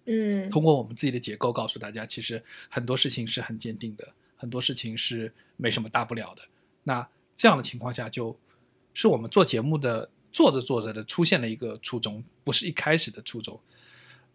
[0.07, 6.41] 嗯通过我们自己的结构告诉大家，其实很多事情是很坚定的，很多事情是没什么大不了的。
[6.83, 8.37] 那这样的情况下，就
[8.93, 13.57] 是我们做节目的做着做着的出现了一个初衷，不是一开始的初衷。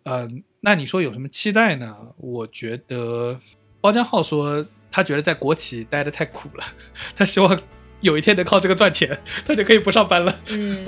[0.09, 0.26] 呃，
[0.61, 1.94] 那你说有什么期待呢？
[2.16, 3.38] 我觉得
[3.78, 6.64] 包江浩说他觉得在国企待的太苦了，
[7.14, 7.61] 他希望
[8.00, 10.34] 有一天能靠这个赚钱，他就可以不上班了。
[10.48, 10.82] 嗯，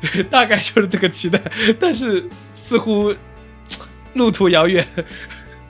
[0.00, 1.40] 对，大概就是这个期待，
[1.78, 3.14] 但是似乎
[4.14, 4.84] 路途遥远。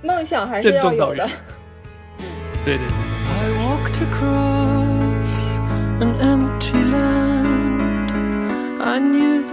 [0.03, 1.29] 梦想还是要有的。
[2.65, 2.87] 对对对。
[3.29, 5.33] I walked across
[6.01, 8.13] an empty land.
[8.81, 9.46] I knew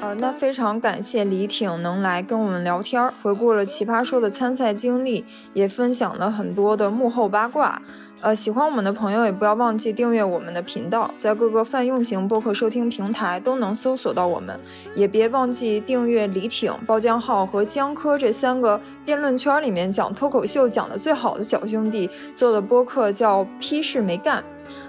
[0.00, 7.82] 呃，那非常感谢李挺能来跟我们聊天儿，回顾了《奇葩说》的参赛经历，也分享了很多的幕后八卦。
[8.22, 14.58] 呃，喜欢我们的朋友也不要忘记订阅我们的频道，在各个泛用型播客收听平台都能搜索到我们。
[14.94, 24.44] 也别忘记订阅李挺、包浆浩和江科这三个辩论圈里面讲脱口秀讲的最好的小兄弟做的播客，叫“批示没干”。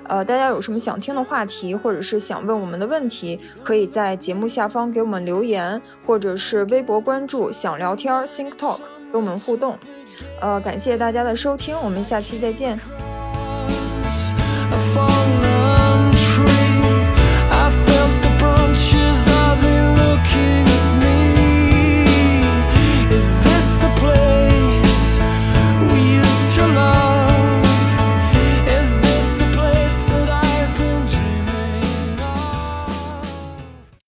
[0.08, 8.80] 呃，大家有什么想听的话题，或者是想问我们的问题，可以在节目下方给我们留言，或者是微博关注“想聊天 Think Talk”
[9.12, 9.78] 跟我们互动。
[10.40, 13.11] 呃，感谢大家的收听，我们下期再见。